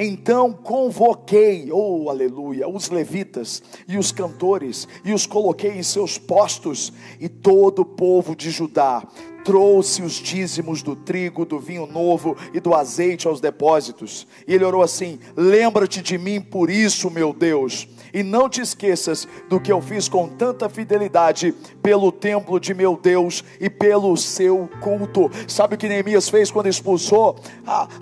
Então 0.00 0.52
convoquei, 0.52 1.72
oh 1.72 2.08
aleluia, 2.08 2.68
os 2.68 2.88
levitas 2.88 3.60
e 3.88 3.98
os 3.98 4.12
cantores 4.12 4.86
e 5.04 5.12
os 5.12 5.26
coloquei 5.26 5.72
em 5.72 5.82
seus 5.82 6.16
postos, 6.16 6.92
e 7.18 7.28
todo 7.28 7.80
o 7.80 7.84
povo 7.84 8.36
de 8.36 8.48
Judá 8.48 9.04
trouxe 9.44 10.02
os 10.02 10.12
dízimos 10.14 10.82
do 10.82 10.94
trigo, 10.94 11.44
do 11.44 11.58
vinho 11.58 11.86
novo 11.86 12.36
e 12.52 12.60
do 12.60 12.74
azeite 12.74 13.26
aos 13.26 13.40
depósitos. 13.40 14.26
E 14.46 14.54
ele 14.54 14.64
orou 14.64 14.82
assim: 14.82 15.18
Lembra-te 15.36 16.00
de 16.00 16.16
mim 16.16 16.40
por 16.40 16.70
isso, 16.70 17.10
meu 17.10 17.32
Deus 17.32 17.88
e 18.12 18.22
não 18.22 18.48
te 18.48 18.60
esqueças 18.60 19.26
do 19.48 19.60
que 19.60 19.72
eu 19.72 19.80
fiz 19.80 20.08
com 20.08 20.28
tanta 20.28 20.68
fidelidade 20.68 21.52
pelo 21.82 22.10
templo 22.12 22.58
de 22.60 22.74
meu 22.74 22.98
Deus 23.00 23.44
e 23.60 23.70
pelo 23.70 24.16
seu 24.16 24.68
culto. 24.80 25.30
Sabe 25.46 25.74
o 25.74 25.78
que 25.78 25.88
Neemias 25.88 26.28
fez 26.28 26.50
quando 26.50 26.68
expulsou 26.68 27.36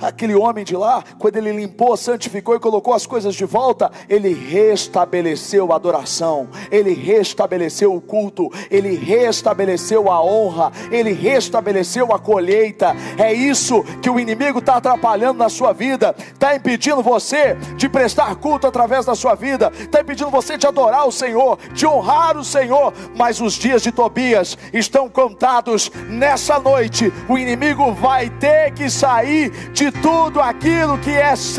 aquele 0.00 0.34
homem 0.34 0.64
de 0.64 0.76
lá? 0.76 1.02
Quando 1.18 1.36
ele 1.36 1.52
limpou, 1.52 1.96
santificou 1.96 2.54
e 2.54 2.60
colocou 2.60 2.94
as 2.94 3.06
coisas 3.06 3.34
de 3.34 3.44
volta, 3.44 3.90
ele 4.08 4.32
restabeleceu 4.32 5.72
a 5.72 5.76
adoração, 5.76 6.48
ele 6.70 6.92
restabeleceu 6.94 7.94
o 7.94 8.00
culto, 8.00 8.50
ele 8.70 8.94
restabeleceu 8.94 10.10
a 10.10 10.22
honra, 10.22 10.72
ele 10.90 11.12
restabeleceu 11.12 12.12
a 12.12 12.18
colheita. 12.18 12.94
É 13.18 13.32
isso 13.32 13.82
que 14.00 14.10
o 14.10 14.18
inimigo 14.18 14.58
está 14.58 14.76
atrapalhando 14.76 15.38
na 15.38 15.48
sua 15.48 15.72
vida, 15.72 16.14
está 16.18 16.54
impedindo 16.54 17.02
você 17.02 17.54
de 17.76 17.88
prestar 17.88 18.34
culto 18.36 18.66
através 18.66 19.04
da 19.04 19.14
sua 19.14 19.34
vida, 19.34 19.72
está 19.78 20.00
impedindo 20.06 20.30
você 20.30 20.56
de 20.56 20.68
adorar 20.68 21.06
o 21.06 21.10
Senhor, 21.10 21.58
de 21.74 21.84
honrar 21.84 22.38
o 22.38 22.44
Senhor, 22.44 22.94
mas 23.16 23.40
os 23.40 23.54
dias 23.54 23.82
de 23.82 23.90
Tobias 23.90 24.56
estão 24.72 25.08
contados 25.08 25.90
nessa 26.08 26.60
noite. 26.60 27.12
O 27.28 27.36
inimigo 27.36 27.92
vai 27.92 28.30
ter 28.30 28.72
que 28.72 28.88
sair 28.88 29.50
de 29.72 29.90
tudo 29.90 30.40
aquilo 30.40 30.96
que 30.98 31.10
é 31.10 31.34
seu. 31.34 31.58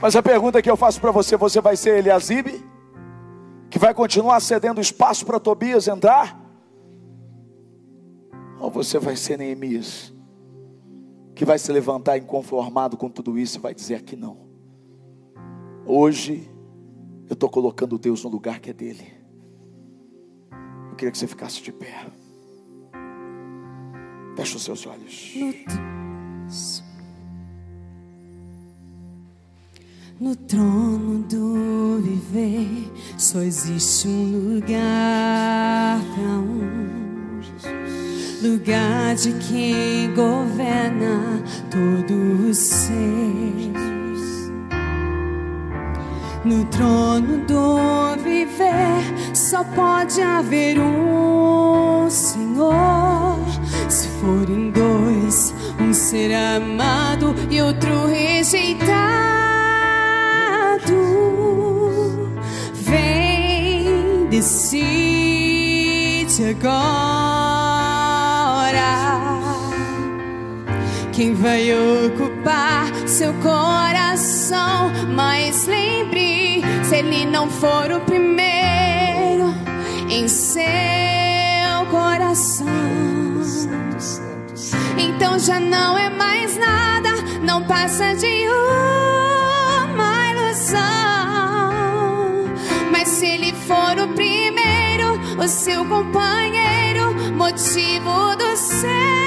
Mas 0.00 0.16
a 0.16 0.22
pergunta 0.22 0.62
que 0.62 0.70
eu 0.70 0.76
faço 0.78 0.98
para 0.98 1.10
você: 1.10 1.36
você 1.36 1.60
vai 1.60 1.76
ser 1.76 1.98
Eliasibe? 1.98 2.64
Que 3.68 3.78
vai 3.78 3.92
continuar 3.92 4.40
cedendo 4.40 4.80
espaço 4.80 5.26
para 5.26 5.38
Tobias 5.38 5.88
entrar? 5.88 6.40
Ou 8.58 8.70
você 8.70 8.98
vai 8.98 9.16
ser 9.16 9.36
Neemias? 9.36 10.15
Que 11.36 11.44
vai 11.44 11.58
se 11.58 11.70
levantar 11.70 12.16
inconformado 12.16 12.96
com 12.96 13.10
tudo 13.10 13.38
isso 13.38 13.58
e 13.58 13.60
vai 13.60 13.74
dizer 13.74 13.96
aqui 13.96 14.16
não. 14.16 14.38
Hoje 15.84 16.50
eu 17.28 17.34
estou 17.34 17.50
colocando 17.50 17.98
Deus 17.98 18.24
no 18.24 18.30
lugar 18.30 18.58
que 18.58 18.70
é 18.70 18.72
dele. 18.72 19.12
Eu 20.90 20.96
queria 20.96 21.12
que 21.12 21.18
você 21.18 21.26
ficasse 21.26 21.62
de 21.62 21.70
pé. 21.72 22.06
Feche 24.34 24.56
os 24.56 24.64
seus 24.64 24.86
olhos. 24.86 25.34
No 30.18 30.34
trono 30.34 31.18
do 31.24 32.00
viver 32.00 32.90
só 33.18 33.40
existe 33.40 34.08
um 34.08 34.54
lugar 34.54 36.00
para 36.14 36.38
um 36.38 36.85
lugar 38.46 39.14
de 39.16 39.32
quem 39.32 40.14
governa 40.14 41.42
todo 41.68 42.48
o 42.48 42.54
ser. 42.54 43.72
No 46.44 46.64
trono 46.66 47.38
do 47.44 48.16
viver 48.22 49.34
só 49.34 49.64
pode 49.64 50.22
haver 50.22 50.78
um 50.78 52.08
Senhor. 52.08 53.36
Se 53.88 54.06
forem 54.20 54.70
dois, 54.70 55.52
um 55.80 55.92
ser 55.92 56.32
amado 56.32 57.34
e 57.50 57.60
outro 57.60 58.06
rejeitado. 58.06 58.86
Vem, 62.74 64.28
decide 64.30 64.86
agora 66.50 67.35
quem 71.16 71.32
vai 71.32 71.72
ocupar 72.04 72.92
seu 73.06 73.32
coração. 73.34 74.92
Mas 75.14 75.66
lembre, 75.66 76.62
se 76.84 76.96
ele 76.96 77.24
não 77.24 77.48
for 77.48 77.90
o 77.90 78.00
primeiro 78.00 79.54
em 80.10 80.28
seu 80.28 80.62
coração, 81.90 82.66
então 84.98 85.38
já 85.38 85.58
não 85.58 85.96
é 85.96 86.10
mais 86.10 86.58
nada, 86.58 87.08
não 87.42 87.64
passa 87.64 88.14
de 88.14 88.46
uma 89.96 90.30
ilusão. 90.32 90.80
Mas 92.92 93.08
se 93.08 93.24
ele 93.26 93.54
for 93.54 93.98
o 94.04 94.08
primeiro, 94.08 95.18
o 95.42 95.48
seu 95.48 95.82
companheiro, 95.86 97.14
motivo 97.34 98.36
do 98.36 98.54
seu 98.54 99.25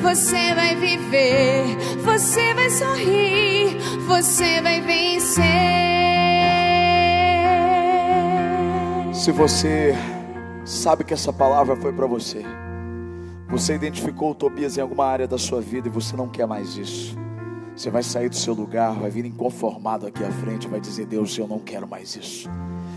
você 0.00 0.54
vai 0.54 0.76
viver, 0.76 1.64
você 2.04 2.54
vai 2.54 2.70
sorrir, 2.70 3.76
você 4.06 4.60
vai 4.60 4.80
vencer. 4.80 5.42
Se 9.12 9.32
você 9.32 9.94
sabe 10.64 11.02
que 11.02 11.12
essa 11.12 11.32
palavra 11.32 11.74
foi 11.74 11.92
para 11.92 12.06
você, 12.06 12.44
você 13.48 13.74
identificou 13.74 14.32
Tobias 14.32 14.78
em 14.78 14.80
alguma 14.80 15.06
área 15.06 15.26
da 15.26 15.38
sua 15.38 15.60
vida 15.60 15.88
e 15.88 15.90
você 15.90 16.16
não 16.16 16.28
quer 16.28 16.46
mais 16.46 16.76
isso. 16.76 17.16
Você 17.74 17.90
vai 17.90 18.04
sair 18.04 18.28
do 18.28 18.36
seu 18.36 18.54
lugar, 18.54 18.94
vai 18.94 19.10
vir 19.10 19.24
inconformado 19.24 20.06
aqui 20.06 20.22
à 20.22 20.30
frente, 20.30 20.68
vai 20.68 20.78
dizer: 20.78 21.06
Deus, 21.06 21.36
eu 21.36 21.48
não 21.48 21.58
quero 21.58 21.88
mais 21.88 22.14
isso. 22.14 22.48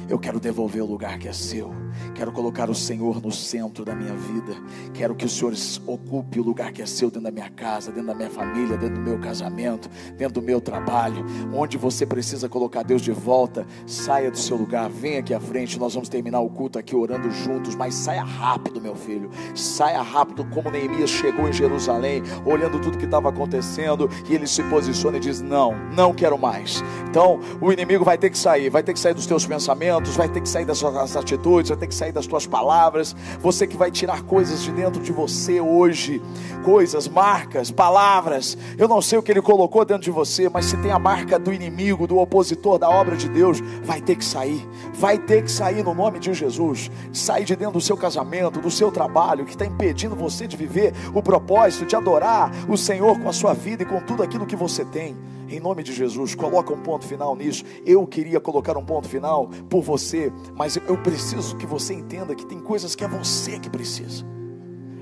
Eu 0.10 0.18
quero 0.18 0.40
devolver 0.40 0.82
o 0.82 0.86
lugar 0.86 1.20
que 1.20 1.28
é 1.28 1.34
seu. 1.34 1.76
Quero 2.16 2.32
colocar 2.32 2.70
o 2.70 2.76
Senhor 2.76 3.22
no 3.22 3.32
centro 3.32 3.84
da 3.84 3.94
minha 3.94 4.14
vida. 4.14 4.56
Quero 4.94 5.14
que 5.14 5.26
o 5.26 5.30
Senhor 5.30 5.54
ocupe 5.86 6.40
o 6.40 6.44
lugar 6.44 6.72
que 6.72 6.82
é 6.82 6.86
seu 6.86 7.10
dentro 7.10 7.24
da 7.24 7.32
minha 7.32 7.50
casa, 7.50 7.92
dentro 7.92 8.08
da 8.08 8.14
minha 8.14 8.30
família, 8.30 8.78
dentro 8.78 8.96
do 8.96 9.02
meu 9.02 9.20
casamento, 9.20 9.90
dentro 10.16 10.36
do 10.36 10.42
meu 10.42 10.62
trabalho. 10.62 11.26
Onde 11.54 11.78
você 11.78 12.06
precisa 12.06 12.48
colocar 12.48 12.84
Deus 12.84 13.02
de 13.02 13.12
volta, 13.12 13.66
saia 13.86 14.32
do 14.32 14.38
seu 14.38 14.56
lugar, 14.56 14.90
venha 14.90 15.20
aqui 15.20 15.34
à 15.34 15.40
frente. 15.42 15.78
Nós 15.78 15.94
vamos 15.94 16.08
terminar 16.08 16.40
o 16.40 16.50
culto 16.50 16.80
aqui 16.80 16.96
orando 16.96 17.30
juntos, 17.30 17.76
mas 17.76 17.94
saia 17.94 18.24
rápido, 18.24 18.80
meu 18.80 18.96
filho. 18.96 19.30
Saia 19.54 20.02
rápido, 20.02 20.46
como 20.46 20.72
Neemias 20.72 21.10
chegou 21.10 21.50
em 21.50 21.54
Jerusalém, 21.54 22.24
olhando 22.46 22.80
tudo 22.80 22.98
que 22.98 23.06
estava 23.06 23.28
acontecendo, 23.28 24.10
e 24.30 24.36
ele 24.36 24.48
se 24.48 24.64
posiciona 24.64 25.18
e 25.18 25.20
diz: 25.20 25.42
Não, 25.42 25.76
não 25.94 26.14
quero 26.14 26.38
mais. 26.38 26.82
Então, 27.10 27.40
o 27.60 27.74
inimigo 27.74 28.06
vai 28.06 28.18
ter 28.18 28.30
que 28.30 28.38
sair, 28.38 28.70
vai 28.70 28.84
ter 28.84 28.94
que 28.94 29.00
sair 29.00 29.14
dos 29.14 29.26
teus 29.26 29.46
pensamentos 29.46 29.97
pensamentos, 29.98 30.16
vai 30.16 30.30
ter 30.30 30.42
que 30.42 30.50
sair 30.50 30.66
das 30.66 30.78
suas 30.78 31.16
atitudes, 31.16 31.70
vai 31.70 31.78
ter 31.78 31.88
que 31.88 31.96
sair 31.96 32.12
das 32.12 32.28
tuas 32.28 32.46
palavras. 32.46 33.16
Você 33.40 33.66
que 33.66 33.78
vai 33.78 33.92
tirar 33.92 34.24
coisas 34.24 34.64
de 34.64 34.72
dentro 34.72 35.02
de 35.02 35.12
você 35.12 35.60
hoje, 35.60 36.22
coisas, 36.64 37.08
marcas, 37.08 37.72
palavras. 37.72 38.58
Eu 38.78 38.88
não 38.88 39.02
sei 39.02 39.18
o 39.18 39.24
que 39.24 39.32
ele 39.32 39.42
colocou 39.42 39.84
dentro 39.86 40.04
de 40.04 40.12
você, 40.12 40.50
mas 40.50 40.66
se 40.66 40.78
tem 40.78 40.92
a 40.92 41.00
marca 41.00 41.40
do 41.40 41.54
inimigo, 41.54 42.08
do 42.08 42.18
opositor 42.18 42.78
da 42.78 42.90
obra 42.90 43.16
de 43.16 43.30
Deus, 43.30 43.60
vai 43.84 44.02
ter 44.02 44.16
que 44.16 44.26
sair. 44.26 44.68
Vai 44.94 45.18
ter 45.18 45.44
que 45.44 45.52
sair 45.52 45.84
no 45.84 45.94
nome 45.94 46.20
de 46.20 46.34
Jesus. 46.34 46.92
Sair 47.12 47.46
de 47.46 47.56
dentro 47.56 47.74
do 47.74 47.82
seu 47.82 47.98
casamento, 47.98 48.60
do 48.60 48.72
seu 48.72 48.92
trabalho, 48.92 49.46
que 49.46 49.52
está 49.52 49.66
impedindo 49.66 50.16
você 50.16 50.48
de 50.48 50.58
viver 50.58 50.94
o 51.14 51.22
propósito 51.22 51.86
de 51.86 51.96
adorar 51.96 52.52
o 52.68 52.78
Senhor 52.78 53.20
com 53.20 53.30
a 53.30 53.34
sua 53.34 53.54
vida 53.54 53.84
e 53.84 53.86
com 53.86 54.00
tudo 54.02 54.24
aquilo 54.24 54.46
que 54.46 54.56
você 54.56 54.84
tem. 54.86 55.16
Em 55.50 55.60
nome 55.60 55.82
de 55.82 55.94
Jesus, 55.94 56.36
coloca 56.36 56.74
um 56.74 56.82
ponto 56.82 57.06
final 57.06 57.36
nisso. 57.36 57.64
Eu 57.86 58.06
queria 58.06 58.40
colocar 58.40 58.78
um 58.78 58.84
ponto 58.84 59.08
final 59.08 59.50
por 59.70 59.82
você, 59.82 60.32
mas 60.54 60.76
eu 60.76 60.98
preciso 60.98 61.56
que 61.56 61.66
você 61.66 61.94
entenda 61.94 62.36
que 62.36 62.46
tem 62.46 62.60
coisas 62.60 62.96
que 62.96 63.04
é 63.04 63.08
você 63.08 63.58
que 63.58 63.70
precisa. 63.70 64.26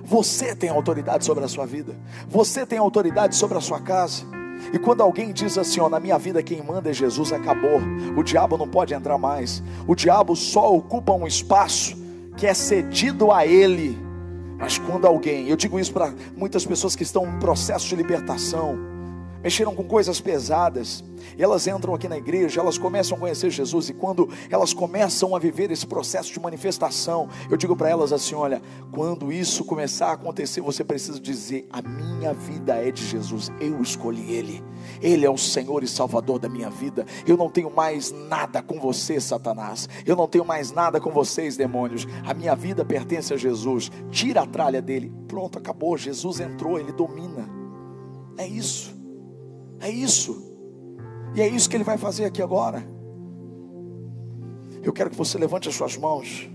Você 0.04 0.56
tem 0.56 0.70
autoridade 0.70 1.26
sobre 1.26 1.44
a 1.44 1.48
sua 1.48 1.66
vida. 1.66 2.00
Você 2.30 2.64
tem 2.64 2.78
autoridade 2.78 3.36
sobre 3.36 3.58
a 3.58 3.62
sua 3.62 3.80
casa. 3.80 4.24
E 4.72 4.78
quando 4.78 5.02
alguém 5.02 5.34
diz 5.34 5.58
assim, 5.58 5.80
ó, 5.80 5.90
na 5.90 6.00
minha 6.00 6.18
vida 6.20 6.44
quem 6.44 6.62
manda 6.62 6.92
é 6.92 6.94
Jesus, 6.94 7.34
acabou. 7.34 7.82
O 8.16 8.24
diabo 8.24 8.56
não 8.56 8.68
pode 8.68 8.94
entrar 8.94 9.18
mais. 9.18 9.64
O 9.88 9.96
diabo 9.96 10.36
só 10.36 10.72
ocupa 10.76 11.12
um 11.12 11.26
espaço 11.26 11.98
que 12.38 12.46
é 12.46 12.54
cedido 12.54 13.32
a 13.32 13.48
ele. 13.48 13.98
Mas 14.60 14.78
quando 14.78 15.06
alguém, 15.06 15.50
eu 15.50 15.56
digo 15.56 15.80
isso 15.80 15.92
para 15.92 16.14
muitas 16.38 16.66
pessoas 16.66 16.96
que 16.96 17.04
estão 17.04 17.26
em 17.28 17.40
processo 17.40 17.88
de 17.88 17.96
libertação, 17.96 18.78
mexeram 19.46 19.76
com 19.76 19.84
coisas 19.84 20.20
pesadas, 20.20 21.04
e 21.38 21.44
elas 21.44 21.68
entram 21.68 21.94
aqui 21.94 22.08
na 22.08 22.18
igreja, 22.18 22.60
elas 22.60 22.80
começam 22.80 23.16
a 23.16 23.20
conhecer 23.20 23.52
Jesus, 23.52 23.90
e 23.90 23.94
quando 23.94 24.28
elas 24.50 24.74
começam 24.74 25.36
a 25.36 25.40
viver 25.40 25.70
esse 25.70 25.86
processo 25.86 26.34
de 26.34 26.40
manifestação, 26.40 27.30
eu 27.48 27.56
digo 27.56 27.76
para 27.76 27.88
elas 27.88 28.12
assim: 28.12 28.34
olha, 28.34 28.60
quando 28.92 29.32
isso 29.32 29.64
começar 29.64 30.08
a 30.08 30.14
acontecer, 30.14 30.62
você 30.62 30.84
precisa 30.84 31.20
dizer: 31.20 31.68
a 31.72 31.80
minha 31.80 32.34
vida 32.34 32.74
é 32.74 32.90
de 32.90 33.06
Jesus, 33.06 33.52
eu 33.62 33.80
escolhi 33.84 34.34
Ele, 34.34 34.64
Ele 35.00 35.28
é 35.28 35.30
o 35.30 35.38
Senhor 35.38 35.84
e 35.84 35.88
Salvador 35.88 36.40
da 36.40 36.50
minha 36.50 36.72
vida, 36.72 37.06
eu 37.28 37.38
não 37.38 37.48
tenho 37.48 37.70
mais 37.70 38.12
nada 38.12 38.64
com 38.64 38.80
você, 38.80 39.22
Satanás, 39.22 39.88
eu 40.08 40.16
não 40.16 40.28
tenho 40.28 40.44
mais 40.44 40.72
nada 40.72 41.00
com 41.00 41.12
vocês, 41.12 41.56
demônios, 41.56 42.08
a 42.26 42.34
minha 42.34 42.56
vida 42.56 42.84
pertence 42.84 43.32
a 43.32 43.38
Jesus, 43.38 43.92
tira 44.10 44.42
a 44.42 44.48
tralha 44.48 44.82
dele, 44.82 45.14
pronto, 45.28 45.60
acabou, 45.60 45.96
Jesus 45.96 46.40
entrou, 46.40 46.80
Ele 46.80 46.92
domina, 46.92 47.48
é 48.40 48.48
isso. 48.48 48.95
É 49.80 49.90
isso. 49.90 50.42
E 51.36 51.42
é 51.42 51.48
isso 51.48 51.70
que 51.70 51.76
ele 51.76 51.84
vai 51.84 51.98
fazer 51.98 52.26
aqui 52.26 52.42
agora. 52.42 52.84
Eu 54.82 54.94
quero 54.94 55.10
que 55.10 55.16
você 55.16 55.38
levante 55.38 55.68
as 55.68 55.76
suas 55.76 55.98
mãos. 55.98 56.50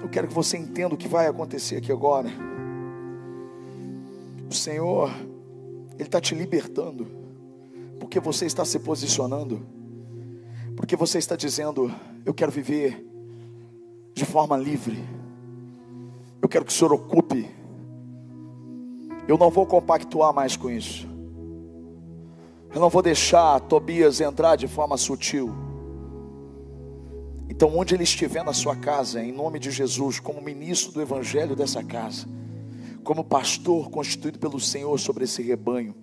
Eu 0.00 0.08
quero 0.08 0.28
que 0.28 0.34
você 0.34 0.56
entenda 0.56 0.94
o 0.94 0.98
que 0.98 1.08
vai 1.08 1.26
acontecer 1.26 1.76
aqui 1.76 1.90
agora. 1.90 2.30
O 4.48 4.54
Senhor, 4.54 5.10
Ele 5.94 6.04
está 6.04 6.20
te 6.20 6.34
libertando, 6.34 7.06
porque 7.98 8.20
você 8.20 8.46
está 8.46 8.64
se 8.64 8.78
posicionando, 8.78 9.60
porque 10.76 10.96
você 10.96 11.18
está 11.18 11.36
dizendo: 11.36 11.92
Eu 12.24 12.32
quero 12.32 12.52
viver 12.52 13.04
de 14.14 14.24
forma 14.24 14.56
livre, 14.56 14.98
eu 16.40 16.48
quero 16.48 16.64
que 16.64 16.72
o 16.72 16.74
Senhor 16.74 16.92
ocupe, 16.92 17.50
eu 19.26 19.36
não 19.36 19.50
vou 19.50 19.66
compactuar 19.66 20.32
mais 20.32 20.56
com 20.56 20.70
isso, 20.70 21.06
eu 22.74 22.80
não 22.80 22.90
vou 22.90 23.02
deixar 23.02 23.60
Tobias 23.60 24.20
entrar 24.20 24.56
de 24.56 24.68
forma 24.68 24.96
sutil. 24.96 25.54
Então, 27.48 27.76
onde 27.76 27.94
ele 27.94 28.04
estiver 28.04 28.44
na 28.44 28.52
sua 28.52 28.76
casa, 28.76 29.22
em 29.22 29.32
nome 29.32 29.58
de 29.58 29.70
Jesus, 29.70 30.20
como 30.20 30.40
ministro 30.40 30.92
do 30.92 31.00
Evangelho 31.00 31.56
dessa 31.56 31.82
casa, 31.82 32.28
como 33.02 33.24
pastor 33.24 33.90
constituído 33.90 34.38
pelo 34.38 34.60
Senhor 34.60 34.98
sobre 35.00 35.24
esse 35.24 35.42
rebanho, 35.42 35.94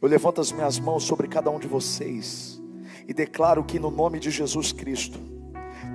eu 0.00 0.08
levanto 0.08 0.40
as 0.40 0.52
minhas 0.52 0.78
mãos 0.78 1.04
sobre 1.04 1.26
cada 1.28 1.50
um 1.50 1.58
de 1.58 1.66
vocês 1.66 2.60
e 3.08 3.14
declaro 3.14 3.64
que 3.64 3.78
no 3.78 3.90
nome 3.90 4.20
de 4.20 4.30
Jesus 4.30 4.70
Cristo, 4.70 5.18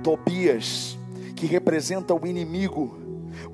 Tobias, 0.02 0.98
que 1.36 1.46
representa 1.46 2.12
o 2.12 2.26
inimigo, 2.26 2.98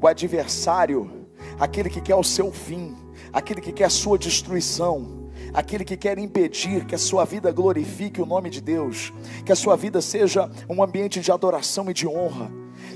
o 0.01 0.07
adversário, 0.07 1.27
aquele 1.61 1.91
que 1.91 2.01
quer 2.01 2.15
o 2.15 2.25
seu 2.25 2.51
fim, 2.51 2.97
aquele 3.33 3.61
que 3.61 3.73
quer 3.73 3.85
a 3.85 3.91
sua 3.91 4.19
destruição, 4.19 5.18
aquele 5.53 5.85
que 5.85 5.97
quer 5.97 6.19
impedir 6.19 6.85
que 6.85 6.95
a 6.95 6.99
sua 6.99 7.25
vida 7.25 7.51
glorifique 7.51 8.21
o 8.21 8.27
nome 8.27 8.51
de 8.51 8.61
Deus, 8.61 9.13
que 9.45 9.53
a 9.53 9.57
sua 9.57 9.77
vida 9.77 10.01
seja 10.01 10.51
um 10.69 10.83
ambiente 10.83 11.21
de 11.21 11.33
adoração 11.33 11.91
e 11.91 11.95
de 11.95 12.07
honra, 12.07 12.51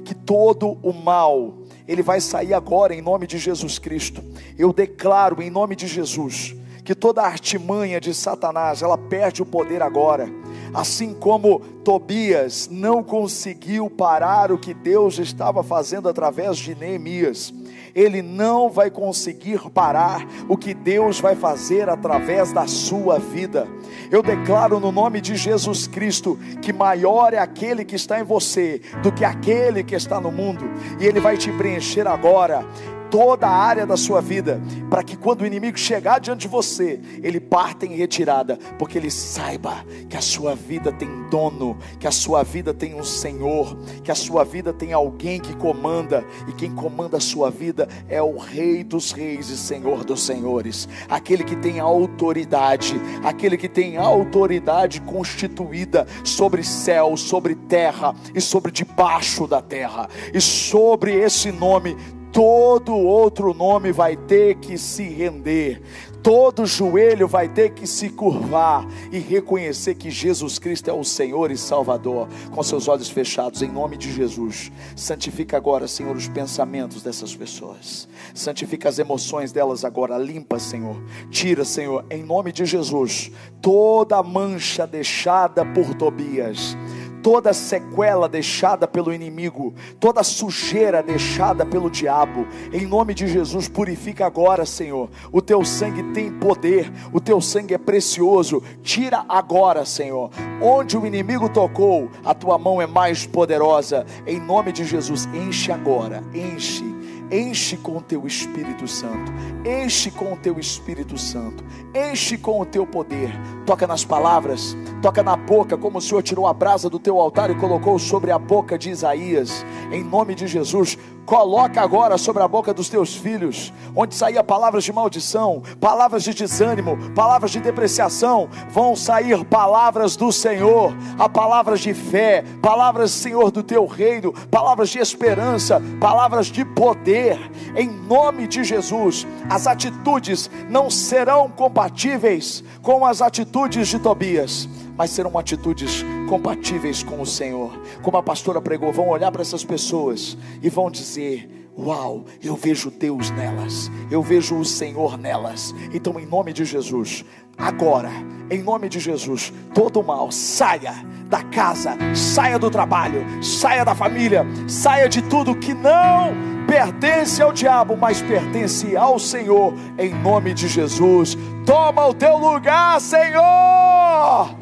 que 0.04 0.14
todo 0.14 0.78
o 0.82 0.92
mal 0.92 1.54
ele 1.86 2.02
vai 2.02 2.20
sair 2.20 2.54
agora 2.54 2.94
em 2.94 3.02
nome 3.02 3.26
de 3.26 3.38
Jesus 3.38 3.78
Cristo. 3.78 4.22
Eu 4.58 4.72
declaro 4.72 5.42
em 5.42 5.50
nome 5.50 5.74
de 5.74 5.86
Jesus 5.86 6.54
que 6.84 6.94
toda 6.94 7.22
a 7.22 7.26
artimanha 7.26 8.00
de 8.00 8.12
Satanás, 8.12 8.82
ela 8.82 8.98
perde 8.98 9.42
o 9.42 9.46
poder 9.46 9.82
agora. 9.82 10.28
Assim 10.74 11.14
como 11.14 11.60
Tobias 11.84 12.68
não 12.70 13.04
conseguiu 13.04 13.88
parar 13.88 14.50
o 14.50 14.58
que 14.58 14.74
Deus 14.74 15.18
estava 15.18 15.62
fazendo 15.62 16.08
através 16.08 16.56
de 16.56 16.74
Neemias, 16.74 17.54
ele 17.94 18.22
não 18.22 18.70
vai 18.70 18.90
conseguir 18.90 19.60
parar 19.70 20.26
o 20.48 20.56
que 20.56 20.74
Deus 20.74 21.20
vai 21.20 21.34
fazer 21.34 21.88
através 21.88 22.52
da 22.52 22.66
sua 22.66 23.18
vida. 23.18 23.66
Eu 24.10 24.22
declaro 24.22 24.78
no 24.78 24.92
nome 24.92 25.20
de 25.20 25.36
Jesus 25.36 25.86
Cristo 25.86 26.38
que 26.60 26.72
maior 26.72 27.32
é 27.32 27.38
aquele 27.38 27.84
que 27.84 27.96
está 27.96 28.20
em 28.20 28.24
você 28.24 28.80
do 29.02 29.12
que 29.12 29.24
aquele 29.24 29.82
que 29.82 29.94
está 29.94 30.20
no 30.20 30.30
mundo, 30.30 30.64
e 31.00 31.06
ele 31.06 31.20
vai 31.20 31.36
te 31.36 31.50
preencher 31.52 32.06
agora 32.06 32.64
toda 33.12 33.46
a 33.46 33.54
área 33.54 33.86
da 33.86 33.94
sua 33.94 34.22
vida, 34.22 34.58
para 34.88 35.02
que 35.02 35.18
quando 35.18 35.42
o 35.42 35.46
inimigo 35.46 35.78
chegar 35.78 36.18
diante 36.18 36.40
de 36.40 36.48
você, 36.48 36.98
ele 37.22 37.38
parta 37.38 37.84
em 37.84 37.94
retirada, 37.94 38.58
porque 38.78 38.96
ele 38.96 39.10
saiba 39.10 39.84
que 40.08 40.16
a 40.16 40.22
sua 40.22 40.54
vida 40.54 40.90
tem 40.90 41.28
dono, 41.28 41.76
que 42.00 42.06
a 42.06 42.10
sua 42.10 42.42
vida 42.42 42.72
tem 42.72 42.94
um 42.94 43.04
Senhor, 43.04 43.76
que 44.02 44.10
a 44.10 44.14
sua 44.14 44.44
vida 44.44 44.72
tem 44.72 44.94
alguém 44.94 45.38
que 45.38 45.54
comanda, 45.54 46.24
e 46.48 46.52
quem 46.52 46.74
comanda 46.74 47.18
a 47.18 47.20
sua 47.20 47.50
vida 47.50 47.86
é 48.08 48.22
o 48.22 48.38
Rei 48.38 48.82
dos 48.82 49.12
Reis 49.12 49.50
e 49.50 49.58
Senhor 49.58 50.04
dos 50.04 50.24
Senhores, 50.24 50.88
aquele 51.06 51.44
que 51.44 51.56
tem 51.56 51.80
autoridade, 51.80 52.98
aquele 53.22 53.58
que 53.58 53.68
tem 53.68 53.98
autoridade 53.98 55.02
constituída 55.02 56.06
sobre 56.24 56.64
céu, 56.64 57.14
sobre 57.18 57.54
terra 57.54 58.14
e 58.34 58.40
sobre 58.40 58.72
debaixo 58.72 59.46
da 59.46 59.60
terra, 59.60 60.08
e 60.32 60.40
sobre 60.40 61.12
esse 61.12 61.52
nome 61.52 61.94
todo 62.32 62.96
outro 62.96 63.52
nome 63.52 63.92
vai 63.92 64.16
ter 64.16 64.56
que 64.56 64.78
se 64.78 65.02
render, 65.02 65.82
todo 66.22 66.64
joelho 66.64 67.28
vai 67.28 67.46
ter 67.46 67.70
que 67.70 67.86
se 67.86 68.08
curvar 68.08 68.86
e 69.12 69.18
reconhecer 69.18 69.96
que 69.96 70.10
Jesus 70.10 70.58
Cristo 70.58 70.88
é 70.88 70.92
o 70.92 71.04
Senhor 71.04 71.50
e 71.50 71.58
Salvador, 71.58 72.28
com 72.50 72.62
seus 72.62 72.88
olhos 72.88 73.10
fechados, 73.10 73.60
em 73.60 73.68
nome 73.68 73.98
de 73.98 74.10
Jesus. 74.10 74.72
Santifica 74.96 75.58
agora, 75.58 75.86
Senhor, 75.86 76.16
os 76.16 76.26
pensamentos 76.26 77.02
dessas 77.02 77.36
pessoas, 77.36 78.08
santifica 78.34 78.88
as 78.88 78.98
emoções 78.98 79.52
delas 79.52 79.84
agora, 79.84 80.16
limpa, 80.16 80.58
Senhor, 80.58 80.96
tira, 81.30 81.66
Senhor, 81.66 82.04
em 82.10 82.22
nome 82.22 82.50
de 82.50 82.64
Jesus, 82.64 83.30
toda 83.60 84.22
mancha 84.22 84.86
deixada 84.86 85.66
por 85.66 85.94
Tobias 85.94 86.76
toda 87.22 87.52
sequela 87.52 88.28
deixada 88.28 88.86
pelo 88.88 89.12
inimigo, 89.12 89.72
toda 90.00 90.22
sujeira 90.22 91.02
deixada 91.02 91.64
pelo 91.64 91.90
diabo, 91.90 92.46
em 92.72 92.86
nome 92.86 93.14
de 93.14 93.26
Jesus, 93.26 93.68
purifica 93.68 94.26
agora, 94.26 94.66
Senhor. 94.66 95.08
O 95.30 95.40
teu 95.40 95.64
sangue 95.64 96.02
tem 96.12 96.32
poder, 96.32 96.92
o 97.12 97.20
teu 97.20 97.40
sangue 97.40 97.74
é 97.74 97.78
precioso. 97.78 98.62
Tira 98.82 99.24
agora, 99.28 99.84
Senhor. 99.84 100.30
Onde 100.60 100.96
o 100.96 101.06
inimigo 101.06 101.48
tocou, 101.48 102.10
a 102.24 102.34
tua 102.34 102.58
mão 102.58 102.82
é 102.82 102.86
mais 102.86 103.26
poderosa. 103.26 104.04
Em 104.26 104.40
nome 104.40 104.72
de 104.72 104.84
Jesus, 104.84 105.26
enche 105.32 105.70
agora, 105.70 106.22
enche 106.34 107.01
enche 107.32 107.78
com 107.78 107.96
o 107.96 108.02
teu 108.02 108.26
Espírito 108.26 108.86
Santo, 108.86 109.32
enche 109.64 110.10
com 110.10 110.34
o 110.34 110.36
teu 110.36 110.58
Espírito 110.58 111.16
Santo, 111.16 111.64
enche 111.94 112.36
com 112.36 112.60
o 112.60 112.66
teu 112.66 112.86
poder. 112.86 113.32
Toca 113.64 113.86
nas 113.86 114.04
palavras, 114.04 114.76
toca 115.00 115.22
na 115.22 115.34
boca, 115.34 115.78
como 115.78 115.98
o 115.98 116.00
Senhor 116.00 116.22
tirou 116.22 116.46
a 116.46 116.52
brasa 116.52 116.90
do 116.90 116.98
teu 116.98 117.18
altar 117.18 117.50
e 117.50 117.54
colocou 117.54 117.98
sobre 117.98 118.30
a 118.30 118.38
boca 118.38 118.78
de 118.78 118.90
Isaías, 118.90 119.64
em 119.90 120.04
nome 120.04 120.34
de 120.34 120.46
Jesus. 120.46 120.98
Coloca 121.24 121.80
agora 121.80 122.18
sobre 122.18 122.42
a 122.42 122.48
boca 122.48 122.74
dos 122.74 122.88
teus 122.88 123.14
filhos, 123.14 123.72
onde 123.94 124.14
saía 124.14 124.42
palavras 124.42 124.82
de 124.82 124.92
maldição, 124.92 125.62
palavras 125.80 126.24
de 126.24 126.34
desânimo, 126.34 126.98
palavras 127.14 127.52
de 127.52 127.60
depreciação, 127.60 128.48
vão 128.70 128.96
sair 128.96 129.44
palavras 129.44 130.16
do 130.16 130.32
Senhor, 130.32 130.92
a 131.18 131.28
palavras 131.28 131.80
de 131.80 131.94
fé, 131.94 132.44
palavras, 132.60 133.12
Senhor, 133.12 133.50
do 133.50 133.62
teu 133.62 133.86
reino, 133.86 134.32
palavras 134.50 134.90
de 134.90 134.98
esperança, 134.98 135.80
palavras 136.00 136.46
de 136.46 136.64
poder, 136.64 137.38
em 137.76 137.88
nome 137.88 138.48
de 138.48 138.64
Jesus. 138.64 139.26
As 139.48 139.66
atitudes 139.66 140.50
não 140.68 140.90
serão 140.90 141.48
compatíveis 141.48 142.64
com 142.82 143.06
as 143.06 143.22
atitudes 143.22 143.88
de 143.88 143.98
Tobias 143.98 144.68
mas 144.96 145.10
serão 145.10 145.36
atitudes 145.38 146.04
compatíveis 146.28 147.02
com 147.02 147.20
o 147.20 147.26
Senhor. 147.26 147.72
Como 148.02 148.16
a 148.16 148.22
pastora 148.22 148.60
pregou, 148.60 148.92
vão 148.92 149.08
olhar 149.08 149.30
para 149.30 149.42
essas 149.42 149.64
pessoas 149.64 150.36
e 150.60 150.68
vão 150.68 150.90
dizer: 150.90 151.48
Uau, 151.78 152.24
eu 152.42 152.54
vejo 152.54 152.90
Deus 152.90 153.30
nelas, 153.30 153.90
eu 154.10 154.22
vejo 154.22 154.56
o 154.58 154.64
Senhor 154.64 155.16
nelas. 155.16 155.74
Então, 155.94 156.20
em 156.20 156.26
nome 156.26 156.52
de 156.52 156.64
Jesus, 156.64 157.24
agora, 157.56 158.10
em 158.50 158.62
nome 158.62 158.88
de 158.88 159.00
Jesus, 159.00 159.52
todo 159.72 160.02
mal 160.02 160.30
saia 160.30 160.94
da 161.28 161.42
casa, 161.44 161.96
saia 162.14 162.58
do 162.58 162.70
trabalho, 162.70 163.24
saia 163.42 163.84
da 163.84 163.94
família, 163.94 164.44
saia 164.68 165.08
de 165.08 165.22
tudo 165.22 165.54
que 165.54 165.72
não 165.72 166.52
pertence 166.66 167.42
ao 167.42 167.52
diabo, 167.52 167.96
mas 167.96 168.20
pertence 168.20 168.96
ao 168.96 169.18
Senhor, 169.18 169.74
em 169.98 170.14
nome 170.14 170.52
de 170.52 170.68
Jesus. 170.68 171.36
Toma 171.64 172.06
o 172.06 172.14
teu 172.14 172.36
lugar, 172.36 173.00
Senhor. 173.00 174.61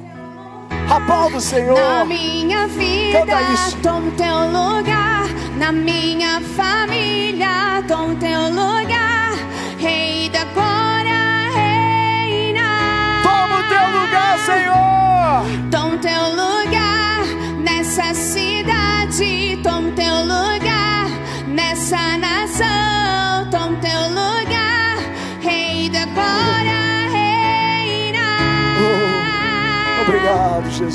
Aplauda 0.91 1.36
o 1.36 1.41
Senhor. 1.41 1.78
Na 1.78 2.05
minha 2.05 2.66
vida, 2.66 3.24
toma 3.80 4.11
teu 4.16 4.36
lugar. 4.47 5.28
Na 5.57 5.70
minha 5.70 6.41
família, 6.41 7.80
toma 7.86 8.16
teu 8.16 8.49
lugar. 8.49 9.10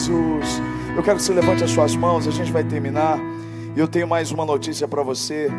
Jesus. 0.05 0.61
Eu 0.95 1.01
quero 1.01 1.17
que 1.17 1.23
você 1.23 1.33
levante 1.33 1.63
as 1.63 1.71
suas 1.71 1.95
mãos, 1.95 2.27
a 2.27 2.31
gente 2.31 2.51
vai 2.51 2.63
terminar. 2.63 3.17
E 3.75 3.79
eu 3.79 3.87
tenho 3.87 4.07
mais 4.07 4.31
uma 4.31 4.45
notícia 4.45 4.87
para 4.87 5.01
você. 5.01 5.49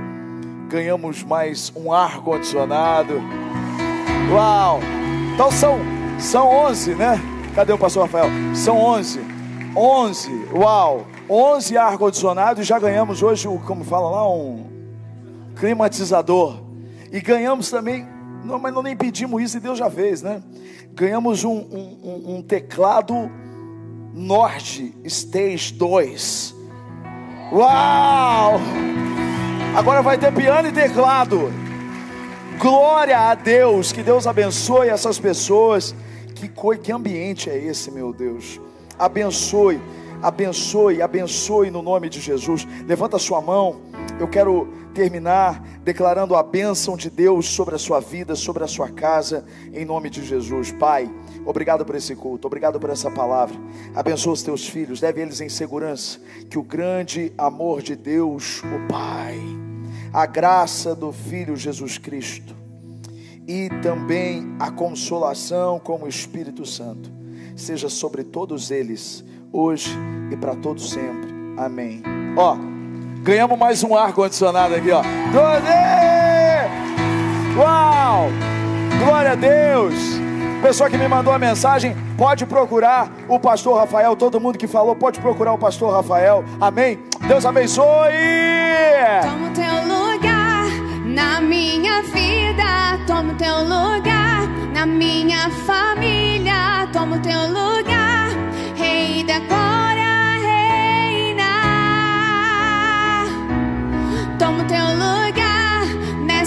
Ganhamos 0.68 1.24
mais 1.24 1.72
um 1.74 1.92
ar 1.92 2.20
condicionado. 2.20 3.14
Uau! 4.30 4.80
Então 5.34 5.51
são 5.51 5.78
são 6.18 6.49
11, 6.49 6.94
né? 6.94 7.20
Cadê 7.55 7.72
o 7.72 7.78
pastor 7.78 8.05
Rafael? 8.05 8.30
São 8.55 8.78
11. 8.78 9.20
11. 9.74 10.30
Uau! 10.55 11.07
11 11.28 11.76
ar 11.76 11.99
condicionado 11.99 12.61
e 12.61 12.64
já 12.64 12.78
ganhamos 12.78 13.22
hoje 13.22 13.49
o 13.49 13.59
como 13.59 13.82
fala 13.82 14.09
lá 14.09 14.30
um 14.30 14.64
climatizador. 15.57 16.62
E 17.11 17.20
ganhamos 17.20 17.68
também 17.68 18.07
Não, 18.44 18.61
mas 18.61 18.72
não 18.72 18.82
nem 18.82 18.97
pedimos 18.97 19.42
isso 19.42 19.57
e 19.57 19.61
Deus 19.61 19.76
já 19.76 19.90
fez, 19.90 20.22
né? 20.22 20.40
Ganhamos 20.94 21.42
um, 21.42 21.51
um, 21.53 22.36
um 22.36 22.42
teclado 22.42 23.28
Nord 24.17 24.95
Stage 25.05 25.75
2. 25.75 26.55
Uau! 27.53 28.59
Agora 29.77 30.01
vai 30.01 30.17
ter 30.17 30.33
piano 30.33 30.69
e 30.69 30.73
teclado. 30.73 31.53
Glória 32.59 33.19
a 33.19 33.35
Deus, 33.35 33.93
que 33.93 34.03
Deus 34.03 34.27
abençoe 34.27 34.89
essas 34.89 35.19
pessoas. 35.19 35.95
Que, 36.35 36.51
que 36.79 36.93
ambiente 36.93 37.51
é 37.51 37.59
esse, 37.59 37.91
meu 37.91 38.11
Deus? 38.11 38.59
Abençoe, 38.99 39.79
abençoe, 40.23 41.03
abençoe 41.03 41.71
no 41.71 41.83
nome 41.83 42.09
de 42.09 42.19
Jesus. 42.19 42.67
Levanta 42.87 43.17
a 43.17 43.21
sua 43.21 43.43
mão. 43.43 43.83
Eu 44.19 44.27
quero 44.27 44.73
terminar 44.97 45.62
declarando 45.84 46.34
a 46.34 46.42
bênção 46.42 46.97
de 46.97 47.11
Deus 47.11 47.47
sobre 47.47 47.74
a 47.74 47.78
sua 47.78 48.01
vida, 48.01 48.34
sobre 48.34 48.64
a 48.64 48.66
sua 48.66 48.88
casa, 48.88 49.44
em 49.74 49.84
nome 49.84 50.09
de 50.09 50.24
Jesus. 50.24 50.72
Pai, 50.72 51.09
obrigado 51.44 51.84
por 51.84 51.94
esse 51.94 52.16
culto, 52.16 52.47
obrigado 52.47 52.80
por 52.80 52.88
essa 52.88 53.11
palavra. 53.11 53.55
Abençoa 53.94 54.32
os 54.32 54.42
teus 54.42 54.66
filhos, 54.66 55.03
leve 55.03 55.20
eles 55.20 55.42
em 55.42 55.51
segurança. 55.51 56.18
Que 56.49 56.59
o 56.59 56.62
grande 56.62 57.30
amor 57.36 57.82
de 57.82 57.94
Deus, 57.94 58.62
o 58.62 58.90
Pai, 58.90 59.38
a 60.14 60.24
graça 60.24 60.94
do 60.94 61.12
Filho 61.12 61.55
Jesus 61.55 61.99
Cristo 61.99 62.57
e 63.47 63.68
também 63.82 64.57
a 64.59 64.70
consolação 64.70 65.78
como 65.78 66.07
o 66.07 66.09
Espírito 66.09 66.64
Santo 66.64 67.11
seja 67.55 67.88
sobre 67.90 68.24
todos 68.24 68.70
eles, 68.70 69.22
hoje 69.53 69.90
e 70.32 70.36
para 70.36 70.57
todos 70.57 70.90
sempre. 70.90 71.34
Amém. 71.57 72.03
Ó, 72.36 72.76
ganhamos 73.27 73.59
mais 73.59 73.83
um 73.83 73.97
ar 73.97 74.12
condicionado 74.12 74.77
aqui, 74.77 74.93
ó. 74.93 75.03
Uau! 77.57 78.29
Glória 79.05 79.33
a 79.33 79.35
Deus! 79.35 79.95
Pessoa 80.62 80.89
que 80.89 80.97
me 80.97 81.09
mandou 81.09 81.33
a 81.33 81.39
mensagem, 81.39 81.97
pode 82.16 82.47
procurar 82.47 83.11
o 83.29 83.39
pastor 83.39 83.79
Rafael. 83.79 84.14
Todo 84.14 84.41
mundo 84.41 84.57
que 84.57 84.68
falou, 84.68 84.95
pode 84.95 85.18
procurar 85.18 85.53
o 85.53 85.59
pastor 85.59 85.93
Rafael. 85.93 86.45
Amém. 86.61 87.01
Deus 87.27 87.45
abençoe. 87.45 87.85
Toma 89.22 89.49
o 89.49 89.53
teu 89.53 89.74
lugar 89.83 90.66
na 91.05 91.41
minha 91.41 92.03
vida, 92.03 92.99
toma 93.07 93.33
o 93.33 93.37
teu 93.37 93.59
lugar 93.59 94.47
na 94.72 94.87
minha 94.87 95.51
família, 95.51 96.89
toma 96.93 97.16
o 97.16 97.20
teu 97.20 97.41
lugar, 97.49 98.29
Rei 98.77 99.24
da 99.24 99.41
glória. 99.41 99.86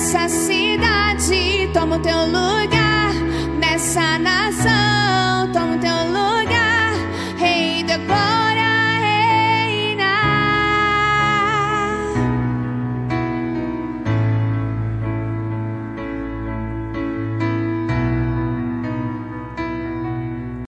nessa 0.10 0.28
cidade, 0.28 1.70
toma 1.72 1.98
o 1.98 2.00
teu 2.00 2.26
lugar 2.26 3.14
nessa 3.60 4.18
nação. 4.18 4.89